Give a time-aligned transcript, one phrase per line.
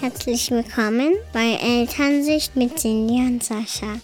[0.00, 4.00] Herzlich willkommen bei Elternsicht mit Cindy und Sascha.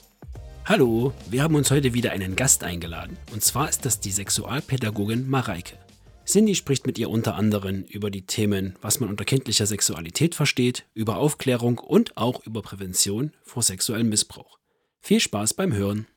[0.64, 3.16] Hallo, wir haben uns heute wieder einen Gast eingeladen.
[3.32, 5.78] Und zwar ist das die Sexualpädagogin Mareike.
[6.26, 10.84] Cindy spricht mit ihr unter anderem über die Themen, was man unter kindlicher Sexualität versteht,
[10.94, 14.58] über Aufklärung und auch über Prävention vor sexuellem Missbrauch.
[15.00, 16.08] Viel Spaß beim Hören.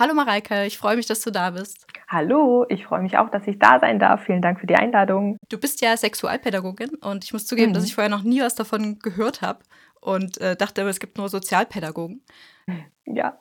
[0.00, 1.86] Hallo Mareike, ich freue mich, dass du da bist.
[2.08, 4.24] Hallo, ich freue mich auch, dass ich da sein darf.
[4.24, 5.36] Vielen Dank für die Einladung.
[5.50, 7.74] Du bist ja Sexualpädagogin und ich muss zugeben, mhm.
[7.74, 9.62] dass ich vorher noch nie was davon gehört habe
[10.00, 12.24] und äh, dachte, es gibt nur Sozialpädagogen.
[13.04, 13.38] Ja,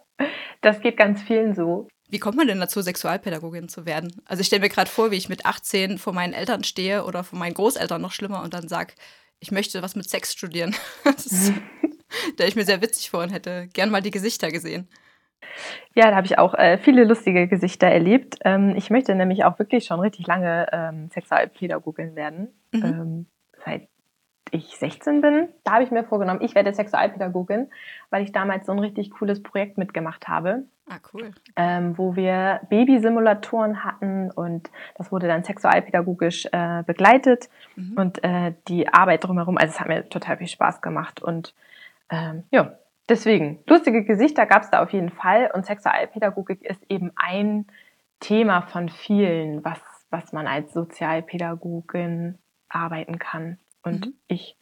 [0.59, 1.87] das geht ganz vielen so.
[2.09, 4.21] Wie kommt man denn dazu, Sexualpädagogin zu werden?
[4.25, 7.23] Also ich stelle mir gerade vor, wie ich mit 18 vor meinen Eltern stehe oder
[7.23, 8.95] vor meinen Großeltern noch schlimmer und dann sage,
[9.39, 10.75] ich möchte was mit Sex studieren.
[11.05, 11.53] Das
[12.33, 14.89] stelle ich mir sehr witzig vor und hätte gern mal die Gesichter gesehen.
[15.95, 18.37] Ja, da habe ich auch äh, viele lustige Gesichter erlebt.
[18.45, 22.49] Ähm, ich möchte nämlich auch wirklich schon richtig lange ähm, Sexualpädagogin werden.
[22.71, 22.83] Mhm.
[22.83, 23.25] Ähm,
[23.65, 23.87] seit
[24.51, 27.69] ich 16 bin, da habe ich mir vorgenommen, ich werde Sexualpädagogin,
[28.09, 30.63] weil ich damals so ein richtig cooles Projekt mitgemacht habe.
[30.89, 31.31] Ah, cool.
[31.55, 37.93] Ähm, wo wir Babysimulatoren hatten und das wurde dann sexualpädagogisch äh, begleitet mhm.
[37.95, 41.53] und äh, die Arbeit drumherum, also es hat mir total viel Spaß gemacht und
[42.09, 42.73] ähm, ja,
[43.09, 47.65] deswegen, lustige Gesichter gab es da auf jeden Fall und Sexualpädagogik ist eben ein
[48.19, 49.79] Thema von vielen, was,
[50.09, 52.37] was man als Sozialpädagogin
[52.69, 53.59] arbeiten kann.
[53.83, 54.13] Und mhm.
[54.27, 54.57] ich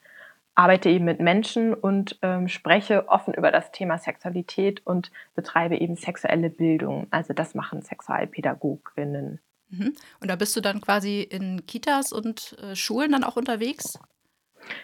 [0.55, 5.95] arbeite eben mit Menschen und ähm, spreche offen über das Thema Sexualität und betreibe eben
[5.95, 7.07] sexuelle Bildung.
[7.11, 9.39] Also das machen Sexualpädagoginnen.
[9.69, 9.93] Mhm.
[10.19, 13.99] Und da bist du dann quasi in Kitas und äh, Schulen dann auch unterwegs?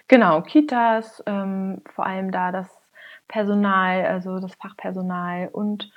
[0.07, 2.67] Genau, Kitas, ähm, vor allem da das
[3.27, 5.91] Personal, also das Fachpersonal und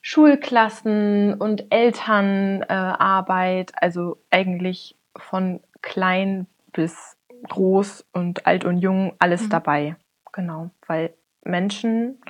[0.00, 7.16] Schulklassen und Elternarbeit, äh, also eigentlich von klein bis
[7.48, 9.50] groß und alt und jung, alles mhm.
[9.50, 9.96] dabei.
[10.32, 11.14] Genau, weil
[11.44, 12.20] Menschen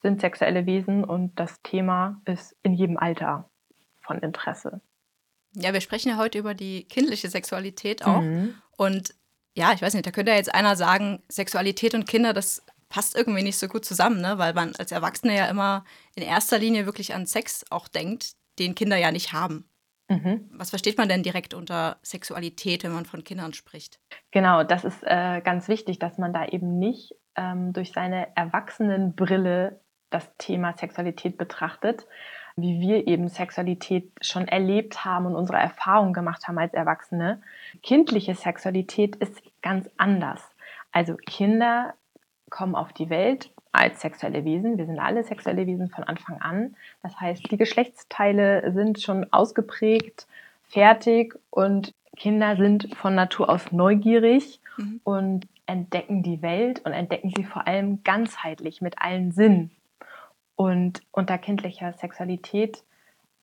[0.00, 3.50] sind sexuelle Wesen und das Thema ist in jedem Alter
[4.00, 4.80] von Interesse.
[5.54, 8.20] Ja, wir sprechen ja heute über die kindliche Sexualität auch.
[8.20, 8.54] Mhm.
[8.76, 9.14] Und
[9.54, 13.16] ja, ich weiß nicht, da könnte ja jetzt einer sagen, Sexualität und Kinder, das passt
[13.16, 14.38] irgendwie nicht so gut zusammen, ne?
[14.38, 15.84] weil man als Erwachsene ja immer
[16.14, 19.68] in erster Linie wirklich an Sex auch denkt, den Kinder ja nicht haben.
[20.08, 20.48] Mhm.
[20.52, 24.00] Was versteht man denn direkt unter Sexualität, wenn man von Kindern spricht?
[24.30, 29.80] Genau, das ist äh, ganz wichtig, dass man da eben nicht ähm, durch seine Erwachsenenbrille
[30.10, 32.06] das Thema Sexualität betrachtet,
[32.56, 37.42] wie wir eben Sexualität schon erlebt haben und unsere Erfahrungen gemacht haben als Erwachsene.
[37.82, 40.40] Kindliche Sexualität ist ganz anders.
[40.90, 41.94] Also Kinder
[42.50, 44.78] kommen auf die Welt als sexuelle Wesen.
[44.78, 46.76] Wir sind alle sexuelle Wesen von Anfang an.
[47.02, 50.26] Das heißt, die Geschlechtsteile sind schon ausgeprägt,
[50.64, 55.00] fertig und Kinder sind von Natur aus neugierig mhm.
[55.04, 59.70] und entdecken die Welt und entdecken sie vor allem ganzheitlich mit allen Sinnen.
[60.56, 62.82] Und unter kindlicher Sexualität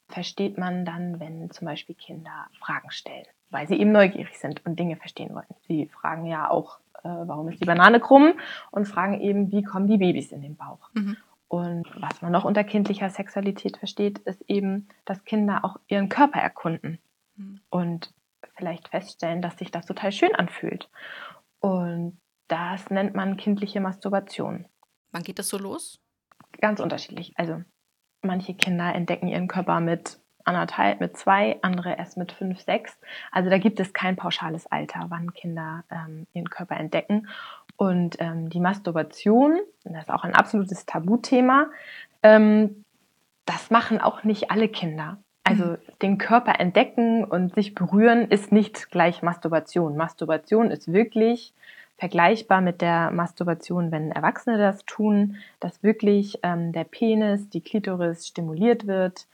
[0.10, 4.78] versteht man dann, wenn zum Beispiel Kinder Fragen stellen, weil sie eben neugierig sind und
[4.78, 5.46] Dinge verstehen wollen.
[5.68, 8.34] Sie fragen ja auch äh, warum ist die Banane krumm
[8.72, 10.90] und fragen eben, wie kommen die Babys in den Bauch.
[10.94, 11.18] Mhm.
[11.48, 16.40] Und was man noch unter kindlicher Sexualität versteht, ist eben, dass Kinder auch ihren Körper
[16.40, 17.00] erkunden
[17.36, 17.62] mhm.
[17.70, 18.14] und
[18.56, 20.90] vielleicht feststellen, dass sich das total schön anfühlt.
[21.60, 22.18] Und
[22.48, 24.66] das nennt man kindliche Masturbation.
[25.12, 26.00] Wann geht das so los?
[26.60, 27.34] Ganz unterschiedlich.
[27.36, 27.62] Also
[28.22, 32.98] manche Kinder entdecken ihren Körper mit anderthalb, mit zwei, andere erst mit fünf, sechs.
[33.32, 37.28] Also da gibt es kein pauschales Alter, wann Kinder ähm, ihren Körper entdecken.
[37.78, 41.68] Und ähm, die Masturbation, das ist auch ein absolutes Tabuthema,
[42.24, 42.86] ähm,
[43.46, 45.18] das machen auch nicht alle Kinder.
[45.44, 45.78] Also mhm.
[46.02, 49.96] den Körper entdecken und sich berühren ist nicht gleich Masturbation.
[49.96, 51.54] Masturbation ist wirklich
[51.98, 58.28] vergleichbar mit der Masturbation, wenn Erwachsene das tun, dass wirklich ähm, der Penis, die Klitoris
[58.28, 59.28] stimuliert wird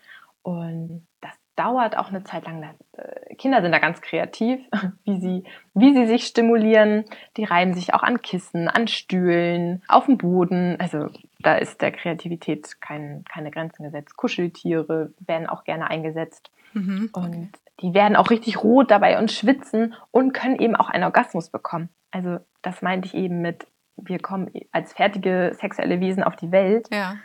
[0.43, 2.63] und das dauert auch eine Zeit lang.
[2.93, 4.59] Äh, Kinder sind da ganz kreativ,
[5.03, 5.43] wie sie,
[5.73, 7.05] wie sie sich stimulieren.
[7.37, 10.77] Die reiben sich auch an Kissen, an Stühlen, auf dem Boden.
[10.79, 11.09] Also
[11.39, 14.17] da ist der Kreativität kein, keine Grenzen gesetzt.
[14.17, 16.51] Kuscheltiere werden auch gerne eingesetzt.
[16.73, 17.25] Mhm, okay.
[17.25, 17.51] Und
[17.81, 21.89] die werden auch richtig rot dabei und schwitzen und können eben auch einen Orgasmus bekommen.
[22.11, 23.67] Also das meinte ich eben mit,
[23.97, 26.87] wir kommen als fertige sexuelle Wesen auf die Welt.
[26.91, 27.15] Ja,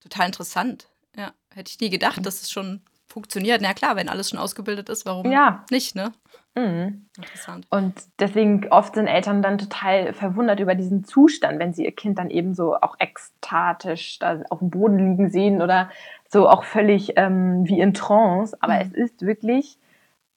[0.00, 0.88] total interessant.
[1.56, 3.62] Hätte ich nie gedacht, dass es schon funktioniert.
[3.62, 5.64] Na klar, wenn alles schon ausgebildet ist, warum ja.
[5.70, 6.12] nicht, ne?
[6.54, 7.06] Mhm.
[7.16, 7.66] Interessant.
[7.70, 12.18] Und deswegen oft sind Eltern dann total verwundert über diesen Zustand, wenn sie ihr Kind
[12.18, 15.90] dann eben so auch ekstatisch da auf dem Boden liegen sehen oder
[16.28, 18.54] so auch völlig ähm, wie in Trance.
[18.60, 18.80] Aber mhm.
[18.80, 19.78] es ist wirklich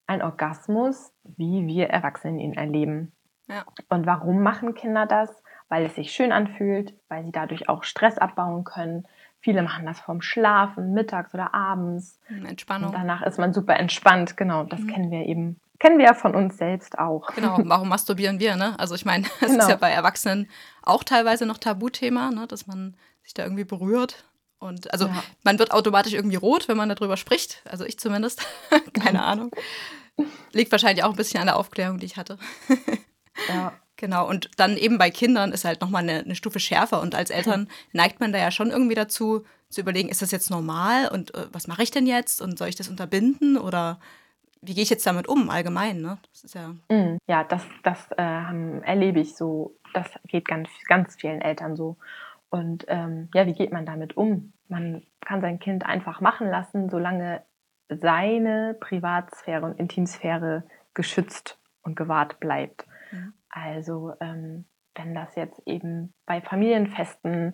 [0.07, 3.11] ein Orgasmus, wie wir Erwachsenen ihn erleben.
[3.49, 3.65] Ja.
[3.89, 5.29] Und warum machen Kinder das?
[5.69, 9.07] weil es sich schön anfühlt, weil sie dadurch auch Stress abbauen können.
[9.41, 12.19] Viele machen das vorm Schlafen, mittags oder abends.
[12.27, 12.89] Hm, Entspannung.
[12.89, 14.35] Und danach ist man super entspannt.
[14.35, 14.87] Genau, das mhm.
[14.87, 15.59] kennen wir eben.
[15.79, 17.33] Kennen wir ja von uns selbst auch.
[17.35, 18.77] Genau, warum masturbieren wir, ne?
[18.77, 19.63] Also ich meine, es genau.
[19.63, 20.49] ist ja bei Erwachsenen
[20.83, 22.47] auch teilweise noch Tabuthema, ne?
[22.47, 24.25] dass man sich da irgendwie berührt.
[24.59, 25.23] Und also ja.
[25.43, 27.63] man wird automatisch irgendwie rot, wenn man darüber spricht.
[27.65, 28.45] Also ich zumindest.
[28.93, 29.51] Keine Ahnung.
[30.51, 32.37] Liegt wahrscheinlich auch ein bisschen an der Aufklärung, die ich hatte.
[33.47, 33.71] ja.
[33.99, 37.01] Genau, und dann eben bei Kindern ist halt nochmal eine, eine Stufe schärfer.
[37.01, 40.49] Und als Eltern neigt man da ja schon irgendwie dazu, zu überlegen, ist das jetzt
[40.49, 43.99] normal und äh, was mache ich denn jetzt und soll ich das unterbinden oder
[44.61, 46.01] wie gehe ich jetzt damit um allgemein?
[46.01, 46.17] Ne?
[46.31, 49.75] Das ist ja, mm, ja, das, das äh, erlebe ich so.
[49.93, 51.97] Das geht ganz, ganz vielen Eltern so.
[52.49, 54.53] Und ähm, ja, wie geht man damit um?
[54.69, 57.43] Man kann sein Kind einfach machen lassen, solange
[57.89, 60.63] seine Privatsphäre und Intimsphäre
[60.93, 62.85] geschützt und gewahrt bleibt.
[63.11, 63.33] Mhm.
[63.49, 64.65] Also ähm,
[64.95, 67.53] wenn das jetzt eben bei Familienfesten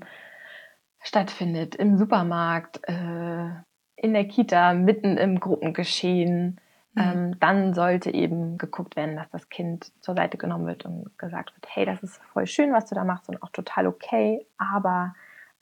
[1.01, 3.49] stattfindet, im Supermarkt, äh,
[3.95, 6.59] in der Kita, mitten im Gruppengeschehen,
[6.93, 7.01] mhm.
[7.01, 11.55] ähm, dann sollte eben geguckt werden, dass das Kind zur Seite genommen wird und gesagt
[11.55, 15.13] wird, hey, das ist voll schön, was du da machst und auch total okay, aber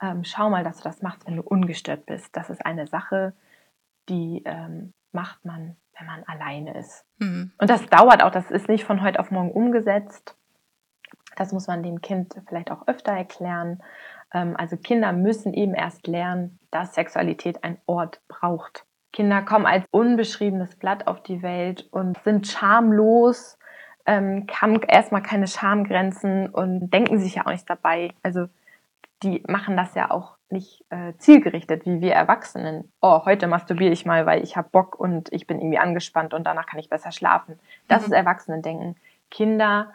[0.01, 2.35] ähm, schau mal, dass du das machst, wenn du ungestört bist.
[2.35, 3.33] Das ist eine Sache,
[4.09, 7.06] die ähm, macht man wenn man alleine ist.
[7.19, 7.51] Mhm.
[7.57, 10.36] Und das dauert auch, das ist nicht von heute auf morgen umgesetzt.
[11.36, 13.81] Das muss man dem Kind vielleicht auch öfter erklären.
[14.34, 18.86] Ähm, also Kinder müssen eben erst lernen, dass Sexualität einen Ort braucht.
[19.12, 23.60] Kinder kommen als unbeschriebenes Blatt auf die Welt und sind schamlos,
[24.06, 28.13] ähm, haben erstmal keine Schamgrenzen und denken sich ja auch nichts dabei.
[28.24, 28.48] Also
[29.23, 32.91] die machen das ja auch nicht äh, zielgerichtet, wie wir Erwachsenen.
[33.01, 36.45] Oh, heute masturbiere ich mal, weil ich habe Bock und ich bin irgendwie angespannt und
[36.45, 37.59] danach kann ich besser schlafen.
[37.87, 38.05] Das mhm.
[38.07, 38.95] ist Erwachsenendenken.
[39.31, 39.93] Kinder,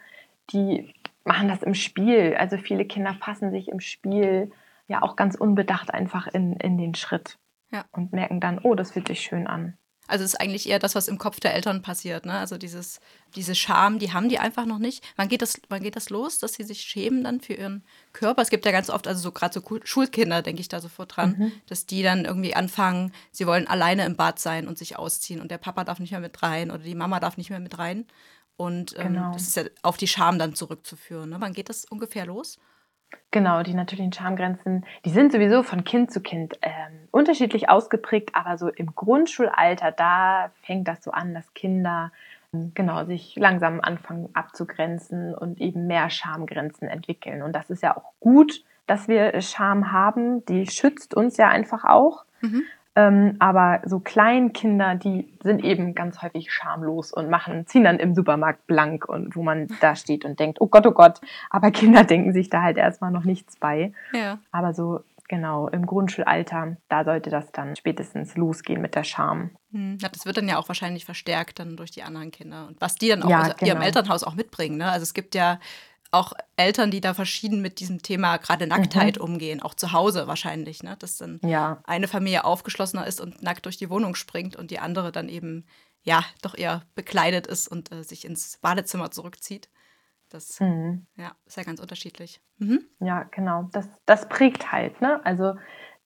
[0.50, 0.92] die
[1.24, 2.34] machen das im Spiel.
[2.38, 4.50] Also viele Kinder fassen sich im Spiel
[4.88, 7.38] ja auch ganz unbedacht einfach in, in den Schritt
[7.70, 7.84] ja.
[7.92, 9.76] und merken dann, oh, das fühlt sich schön an.
[10.08, 12.26] Also es ist eigentlich eher das, was im Kopf der Eltern passiert.
[12.26, 12.32] Ne?
[12.32, 13.00] Also dieses,
[13.36, 15.04] diese Scham, die haben die einfach noch nicht.
[15.16, 18.42] Wann geht, das, wann geht das los, dass sie sich schämen dann für ihren Körper?
[18.42, 21.36] Es gibt ja ganz oft, also so gerade so Schulkinder, denke ich da sofort dran,
[21.38, 21.52] mhm.
[21.66, 25.50] dass die dann irgendwie anfangen, sie wollen alleine im Bad sein und sich ausziehen und
[25.50, 28.06] der Papa darf nicht mehr mit rein oder die Mama darf nicht mehr mit rein.
[28.56, 29.32] Und ähm, genau.
[29.32, 31.30] das ist ja auf die Scham dann zurückzuführen.
[31.30, 31.36] Ne?
[31.38, 32.58] Wann geht das ungefähr los?
[33.30, 38.56] Genau, die natürlichen Schamgrenzen, die sind sowieso von Kind zu Kind ähm, unterschiedlich ausgeprägt, aber
[38.56, 42.10] so im Grundschulalter, da fängt das so an, dass Kinder
[42.54, 47.42] ähm, genau sich langsam anfangen abzugrenzen und eben mehr Schamgrenzen entwickeln.
[47.42, 51.84] Und das ist ja auch gut, dass wir Scham haben, die schützt uns ja einfach
[51.84, 52.24] auch.
[52.40, 52.62] Mhm.
[52.98, 58.12] Ähm, aber so Kleinkinder, die sind eben ganz häufig schamlos und machen, ziehen dann im
[58.12, 61.20] Supermarkt blank und wo man da steht und denkt, oh Gott, oh Gott.
[61.48, 63.92] Aber Kinder denken sich da halt erstmal noch nichts bei.
[64.12, 64.38] Ja.
[64.50, 69.50] Aber so genau im Grundschulalter, da sollte das dann spätestens losgehen mit der Scham.
[69.70, 69.98] Hm.
[70.00, 72.96] Ja, das wird dann ja auch wahrscheinlich verstärkt dann durch die anderen Kinder und was
[72.96, 73.74] die dann auch ja, aus genau.
[73.74, 74.78] ihrem Elternhaus auch mitbringen.
[74.78, 74.90] Ne?
[74.90, 75.60] Also es gibt ja
[76.10, 79.24] auch Eltern, die da verschieden mit diesem Thema gerade Nacktheit mhm.
[79.24, 80.96] umgehen, auch zu Hause wahrscheinlich, ne?
[80.98, 81.78] dass dann ja.
[81.84, 85.66] eine Familie aufgeschlossener ist und nackt durch die Wohnung springt und die andere dann eben
[86.02, 89.68] ja doch eher bekleidet ist und äh, sich ins Badezimmer zurückzieht.
[90.30, 91.06] Das mhm.
[91.16, 92.40] ja, ist ja ganz unterschiedlich.
[92.58, 92.80] Mhm.
[93.00, 93.68] Ja, genau.
[93.72, 95.00] Das, das prägt halt.
[95.00, 95.20] Ne?
[95.24, 95.54] Also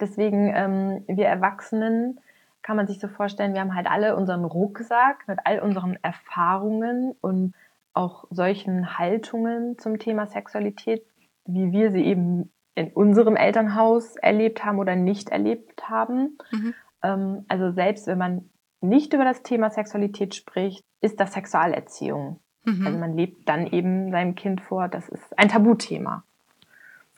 [0.00, 2.20] deswegen, ähm, wir Erwachsenen
[2.62, 7.12] kann man sich so vorstellen, wir haben halt alle unseren Rucksack mit all unseren Erfahrungen
[7.20, 7.54] und
[7.94, 11.04] auch solchen Haltungen zum Thema Sexualität,
[11.44, 16.38] wie wir sie eben in unserem Elternhaus erlebt haben oder nicht erlebt haben.
[16.50, 16.74] Mhm.
[17.02, 22.40] Ähm, also selbst wenn man nicht über das Thema Sexualität spricht, ist das Sexualerziehung.
[22.64, 22.86] Mhm.
[22.86, 26.24] Also man lebt dann eben seinem Kind vor, das ist ein Tabuthema.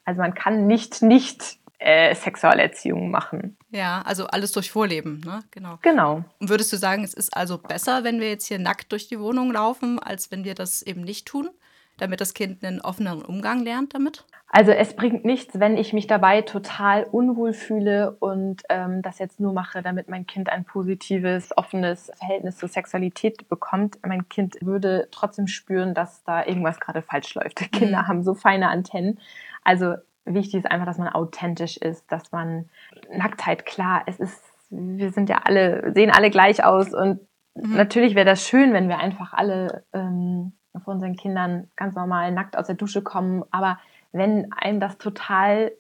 [0.05, 3.59] Also man kann nicht nicht äh, Sexualerziehung machen.
[3.71, 5.41] Ja, also alles durch Vorleben, ne?
[5.51, 5.79] Genau.
[5.83, 6.25] Genau.
[6.41, 9.21] Und würdest du sagen, es ist also besser, wenn wir jetzt hier nackt durch die
[9.21, 11.51] Wohnung laufen, als wenn wir das eben nicht tun,
[11.99, 14.25] damit das Kind einen offeneren Umgang lernt damit?
[14.49, 19.39] Also es bringt nichts, wenn ich mich dabei total unwohl fühle und ähm, das jetzt
[19.39, 23.99] nur mache, damit mein Kind ein positives, offenes Verhältnis zur Sexualität bekommt.
[24.07, 27.61] Mein Kind würde trotzdem spüren, dass da irgendwas gerade falsch läuft.
[27.61, 27.71] Mhm.
[27.73, 29.19] Kinder haben so feine Antennen.
[29.65, 32.69] Also wichtig ist einfach, dass man authentisch ist, dass man
[33.15, 37.21] Nacktheit, klar, es ist, wir sind ja alle, sehen alle gleich aus und
[37.55, 37.77] mhm.
[37.77, 40.53] natürlich wäre das schön, wenn wir einfach alle ähm,
[40.83, 43.79] vor unseren Kindern ganz normal nackt aus der Dusche kommen, aber
[44.13, 45.73] wenn einem das total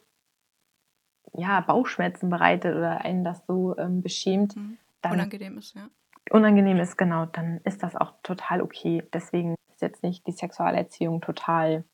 [1.33, 4.79] ja, Bauchschmerzen bereitet oder einen das so ähm, beschämt, mhm.
[5.01, 5.89] dann unangenehm ist, ja.
[6.31, 9.03] Unangenehm ist, genau, dann ist das auch total okay.
[9.13, 11.85] Deswegen ist jetzt nicht die Sexualerziehung total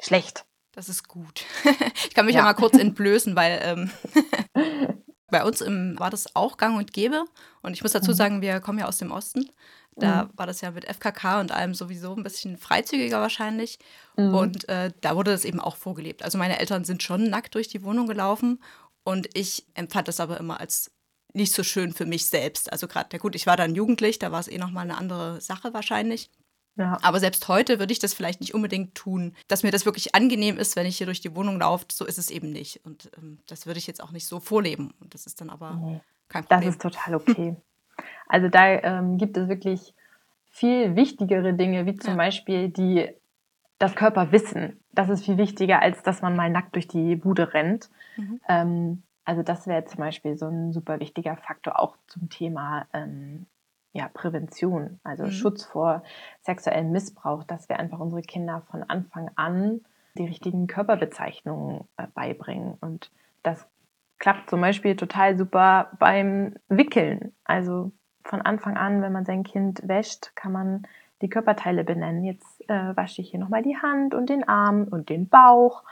[0.00, 1.44] schlecht Das ist gut.
[2.06, 3.90] ich kann mich ja, ja mal kurz entblößen, weil ähm,
[5.30, 7.24] bei uns im, war das auch gang und gäbe.
[7.62, 8.16] Und ich muss dazu mhm.
[8.16, 9.50] sagen, wir kommen ja aus dem Osten.
[9.96, 10.30] Da mhm.
[10.34, 13.78] war das ja mit FKK und allem sowieso ein bisschen freizügiger wahrscheinlich.
[14.16, 14.34] Mhm.
[14.34, 16.24] Und äh, da wurde das eben auch vorgelebt.
[16.24, 18.62] Also meine Eltern sind schon nackt durch die Wohnung gelaufen.
[19.04, 20.90] Und ich empfand das aber immer als
[21.32, 22.72] nicht so schön für mich selbst.
[22.72, 25.40] Also gerade, ja gut, ich war dann jugendlich, da war es eh nochmal eine andere
[25.40, 26.30] Sache wahrscheinlich.
[26.76, 26.98] Ja.
[27.02, 29.34] Aber selbst heute würde ich das vielleicht nicht unbedingt tun.
[29.48, 32.18] Dass mir das wirklich angenehm ist, wenn ich hier durch die Wohnung laufe, so ist
[32.18, 32.84] es eben nicht.
[32.84, 34.92] Und ähm, das würde ich jetzt auch nicht so vorleben.
[35.00, 36.60] Und das ist dann aber nee, kein Problem.
[36.60, 37.56] Das ist total okay.
[38.28, 39.94] also da ähm, gibt es wirklich
[40.50, 42.16] viel wichtigere Dinge, wie zum ja.
[42.16, 43.08] Beispiel die
[43.78, 44.80] das Körperwissen.
[44.92, 47.90] Das ist viel wichtiger, als dass man mal nackt durch die Bude rennt.
[48.16, 48.40] Mhm.
[48.48, 53.46] Ähm, also das wäre zum Beispiel so ein super wichtiger Faktor auch zum Thema ähm,
[53.94, 55.30] ja, Prävention, also mhm.
[55.30, 56.02] Schutz vor
[56.42, 59.80] sexuellem Missbrauch, dass wir einfach unsere Kinder von Anfang an
[60.18, 62.76] die richtigen Körperbezeichnungen äh, beibringen.
[62.80, 63.10] Und
[63.44, 63.66] das
[64.18, 67.32] klappt zum Beispiel total super beim Wickeln.
[67.44, 67.92] Also
[68.24, 70.86] von Anfang an, wenn man sein Kind wäscht, kann man
[71.22, 72.24] die Körperteile benennen.
[72.24, 75.84] Jetzt äh, wasche ich hier nochmal die Hand und den Arm und den Bauch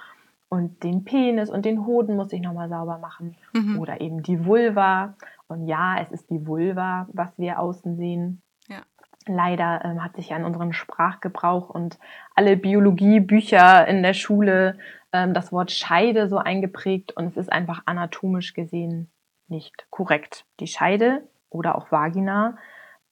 [0.53, 3.39] und den Penis und den Hoden muss ich nochmal sauber machen.
[3.55, 3.79] Mhm.
[3.81, 5.15] Oder eben die Vulva.
[5.49, 8.43] Und ja, es ist die Vulva, was wir außen sehen.
[8.69, 8.83] Ja.
[9.27, 11.99] Leider ähm, hat sich ja in unserem Sprachgebrauch und
[12.35, 14.77] alle Biologiebücher in der Schule
[15.15, 19.11] ähm, das Wort Scheide so eingeprägt und es ist einfach anatomisch gesehen
[19.49, 20.45] nicht korrekt.
[20.61, 22.59] Die Scheide oder auch Vagina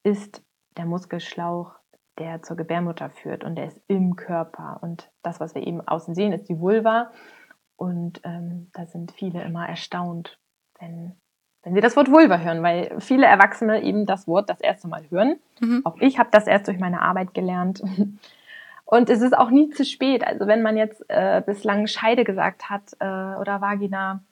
[0.02, 0.44] ist
[0.76, 1.79] der Muskelschlauch,
[2.18, 4.78] der zur Gebärmutter führt und der ist im Körper.
[4.82, 7.10] Und das, was wir eben außen sehen, ist die Vulva.
[7.76, 10.38] Und ähm, da sind viele immer erstaunt,
[10.78, 11.16] wenn
[11.62, 15.04] wenn sie das Wort Vulva hören, weil viele Erwachsene eben das Wort das erste Mal
[15.10, 15.38] hören.
[15.60, 15.82] Mhm.
[15.84, 17.82] Auch ich habe das erst durch meine Arbeit gelernt.
[18.86, 20.26] Und es ist auch nie zu spät.
[20.26, 24.22] Also wenn man jetzt äh, bislang Scheide gesagt hat äh, oder Vagina,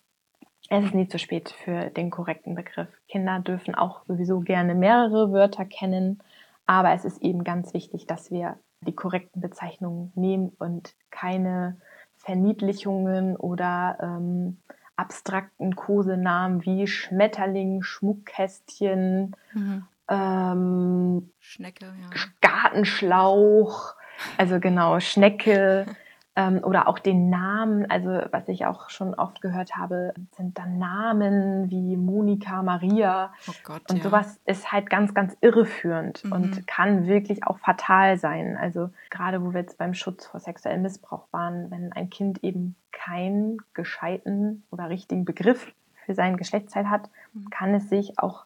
[0.69, 2.89] es ist nie zu spät für den korrekten Begriff.
[3.09, 6.21] Kinder dürfen auch sowieso gerne mehrere Wörter kennen,
[6.69, 11.81] aber es ist eben ganz wichtig, dass wir die korrekten Bezeichnungen nehmen und keine
[12.19, 14.59] Verniedlichungen oder ähm,
[14.95, 19.87] abstrakten Kosenamen wie Schmetterling, Schmuckkästchen, mhm.
[20.09, 22.11] ähm, Schnecke, ja.
[22.43, 23.95] Gartenschlauch,
[24.37, 25.87] also genau, Schnecke
[26.39, 30.79] ähm, oder auch den Namen, also was ich auch schon oft gehört habe, sind dann
[30.79, 34.03] Namen wie Monika, Maria oh Gott, und ja.
[34.05, 36.33] sowas ist halt ganz, ganz irreführend mhm.
[36.33, 38.57] und kann wirklich auch fatal sein.
[38.57, 42.77] Also gerade wo wir jetzt beim Schutz vor sexuellem Missbrauch waren, wenn ein Kind eben
[42.93, 45.73] keinen gescheiten oder richtigen Begriff
[46.07, 47.51] für sein Geschlechtsteil hat, mhm.
[47.51, 48.45] kann es sich auch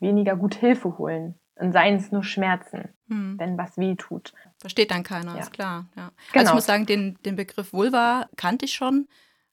[0.00, 1.34] weniger gut Hilfe holen.
[1.56, 3.38] Und seien es nur Schmerzen, hm.
[3.38, 4.32] wenn was weh tut.
[4.58, 5.40] Versteht dann keiner, ja.
[5.40, 5.86] ist klar.
[5.96, 6.02] Ja.
[6.02, 6.04] Genau.
[6.06, 6.54] Also ich genau.
[6.54, 9.06] muss sagen, den, den Begriff Vulva kannte ich schon,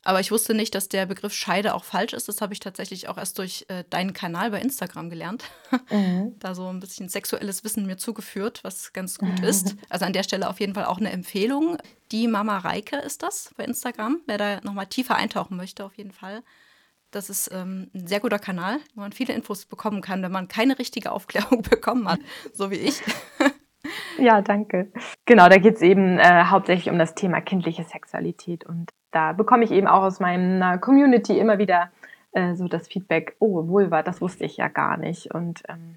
[0.03, 2.29] aber ich wusste nicht, dass der Begriff Scheide auch falsch ist.
[2.29, 5.43] Das habe ich tatsächlich auch erst durch äh, deinen Kanal bei Instagram gelernt.
[5.91, 6.35] Mhm.
[6.39, 9.75] Da so ein bisschen sexuelles Wissen mir zugeführt, was ganz gut ist.
[9.89, 11.77] Also an der Stelle auf jeden Fall auch eine Empfehlung.
[12.11, 14.19] Die Mama Reike ist das bei Instagram.
[14.27, 16.43] Wer da nochmal tiefer eintauchen möchte, auf jeden Fall.
[17.11, 20.47] Das ist ähm, ein sehr guter Kanal, wo man viele Infos bekommen kann, wenn man
[20.47, 22.19] keine richtige Aufklärung bekommen hat,
[22.53, 23.01] so wie ich.
[24.17, 24.91] Ja, danke.
[25.25, 28.65] Genau, da geht es eben äh, hauptsächlich um das Thema kindliche Sexualität.
[28.65, 31.89] Und da bekomme ich eben auch aus meiner Community immer wieder
[32.33, 35.33] äh, so das Feedback, oh, Vulva, das wusste ich ja gar nicht.
[35.33, 35.95] Und ähm,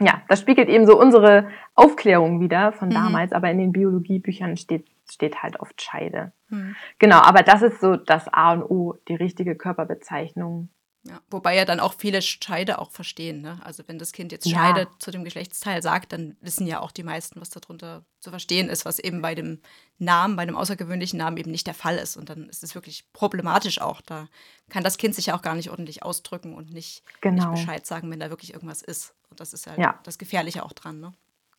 [0.00, 2.94] ja, das spiegelt eben so unsere Aufklärung wieder von mhm.
[2.94, 6.32] damals, aber in den Biologiebüchern steht, steht halt oft Scheide.
[6.48, 6.76] Mhm.
[6.98, 10.68] Genau, aber das ist so das A und O, die richtige Körperbezeichnung
[11.06, 13.42] ja, wobei ja dann auch viele Scheide auch verstehen.
[13.42, 13.60] Ne?
[13.62, 14.88] Also wenn das Kind jetzt Scheide ja.
[14.98, 18.86] zu dem Geschlechtsteil sagt, dann wissen ja auch die meisten, was darunter zu verstehen ist,
[18.86, 19.60] was eben bei dem
[19.98, 22.16] Namen, bei dem außergewöhnlichen Namen eben nicht der Fall ist.
[22.16, 24.00] Und dann ist es wirklich problematisch auch.
[24.00, 24.28] Da
[24.70, 27.50] kann das Kind sich ja auch gar nicht ordentlich ausdrücken und nicht, genau.
[27.50, 29.14] nicht Bescheid sagen, wenn da wirklich irgendwas ist.
[29.28, 30.00] Und das ist halt ja.
[30.04, 31.00] das Gefährliche auch dran.
[31.00, 31.12] Ne?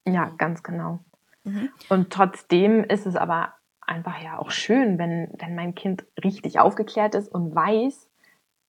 [0.08, 1.02] Ja, ganz genau.
[1.46, 1.70] Mhm.
[1.90, 7.16] Und trotzdem ist es aber einfach ja auch schön, wenn, wenn mein Kind richtig aufgeklärt
[7.16, 8.10] ist und weiß,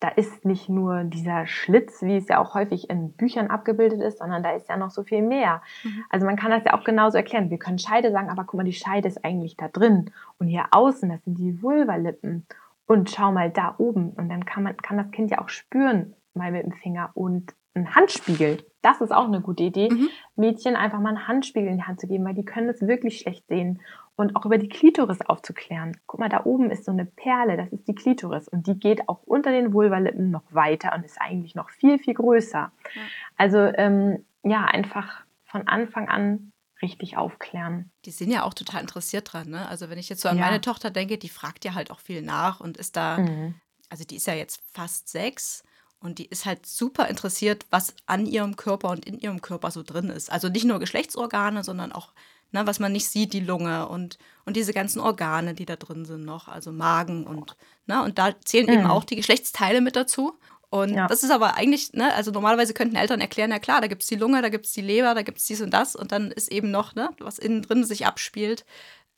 [0.01, 4.19] da ist nicht nur dieser Schlitz, wie es ja auch häufig in Büchern abgebildet ist,
[4.19, 5.63] sondern da ist ja noch so viel mehr.
[5.85, 6.05] Mhm.
[6.11, 7.49] Also man kann das ja auch genauso erklären.
[7.49, 10.11] Wir können Scheide sagen, aber guck mal, die Scheide ist eigentlich da drin.
[10.39, 12.47] Und hier außen, das sind die Vulvalippen.
[12.87, 14.11] Und schau mal da oben.
[14.11, 17.11] Und dann kann man, kann das Kind ja auch spüren, mal mit dem Finger.
[17.15, 20.09] Und ein Handspiegel, das ist auch eine gute Idee, mhm.
[20.35, 23.19] Mädchen einfach mal einen Handspiegel in die Hand zu geben, weil die können das wirklich
[23.19, 23.81] schlecht sehen
[24.17, 25.97] und auch über die Klitoris aufzuklären.
[26.07, 29.09] Guck mal, da oben ist so eine Perle, das ist die Klitoris und die geht
[29.09, 32.73] auch unter den Vulvalippen noch weiter und ist eigentlich noch viel, viel größer.
[32.95, 33.03] Ja.
[33.37, 36.53] Also ähm, ja, einfach von Anfang an
[36.83, 37.91] richtig aufklären.
[38.05, 39.49] Die sind ja auch total interessiert dran.
[39.49, 39.69] Ne?
[39.69, 40.45] Also wenn ich jetzt so an ja.
[40.45, 43.55] meine Tochter denke, die fragt ja halt auch viel nach und ist da, mhm.
[43.89, 45.63] also die ist ja jetzt fast sechs
[46.01, 49.83] und die ist halt super interessiert, was an ihrem Körper und in ihrem Körper so
[49.83, 50.31] drin ist.
[50.31, 52.13] Also nicht nur Geschlechtsorgane, sondern auch,
[52.53, 56.05] ne, was man nicht sieht, die Lunge und, und diese ganzen Organe, die da drin
[56.05, 58.73] sind noch, also Magen und, ne, und da zählen mhm.
[58.73, 60.39] eben auch die Geschlechtsteile mit dazu.
[60.69, 61.07] Und ja.
[61.07, 64.09] das ist aber eigentlich, ne, also normalerweise könnten Eltern erklären, ja klar, da gibt es
[64.09, 66.31] die Lunge, da gibt es die Leber, da gibt es dies und das und dann
[66.31, 68.65] ist eben noch, ne, was innen drin sich abspielt.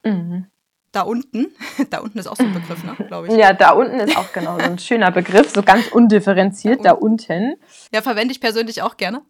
[0.04, 0.46] Mhm.
[0.92, 1.48] Da unten,
[1.90, 3.34] da unten ist auch so ein Begriff, ne, glaube ich.
[3.34, 7.56] Ja, da unten ist auch genau so ein schöner Begriff, so ganz undifferenziert, da, unten.
[7.92, 9.22] Ja, verwende ich persönlich auch gerne.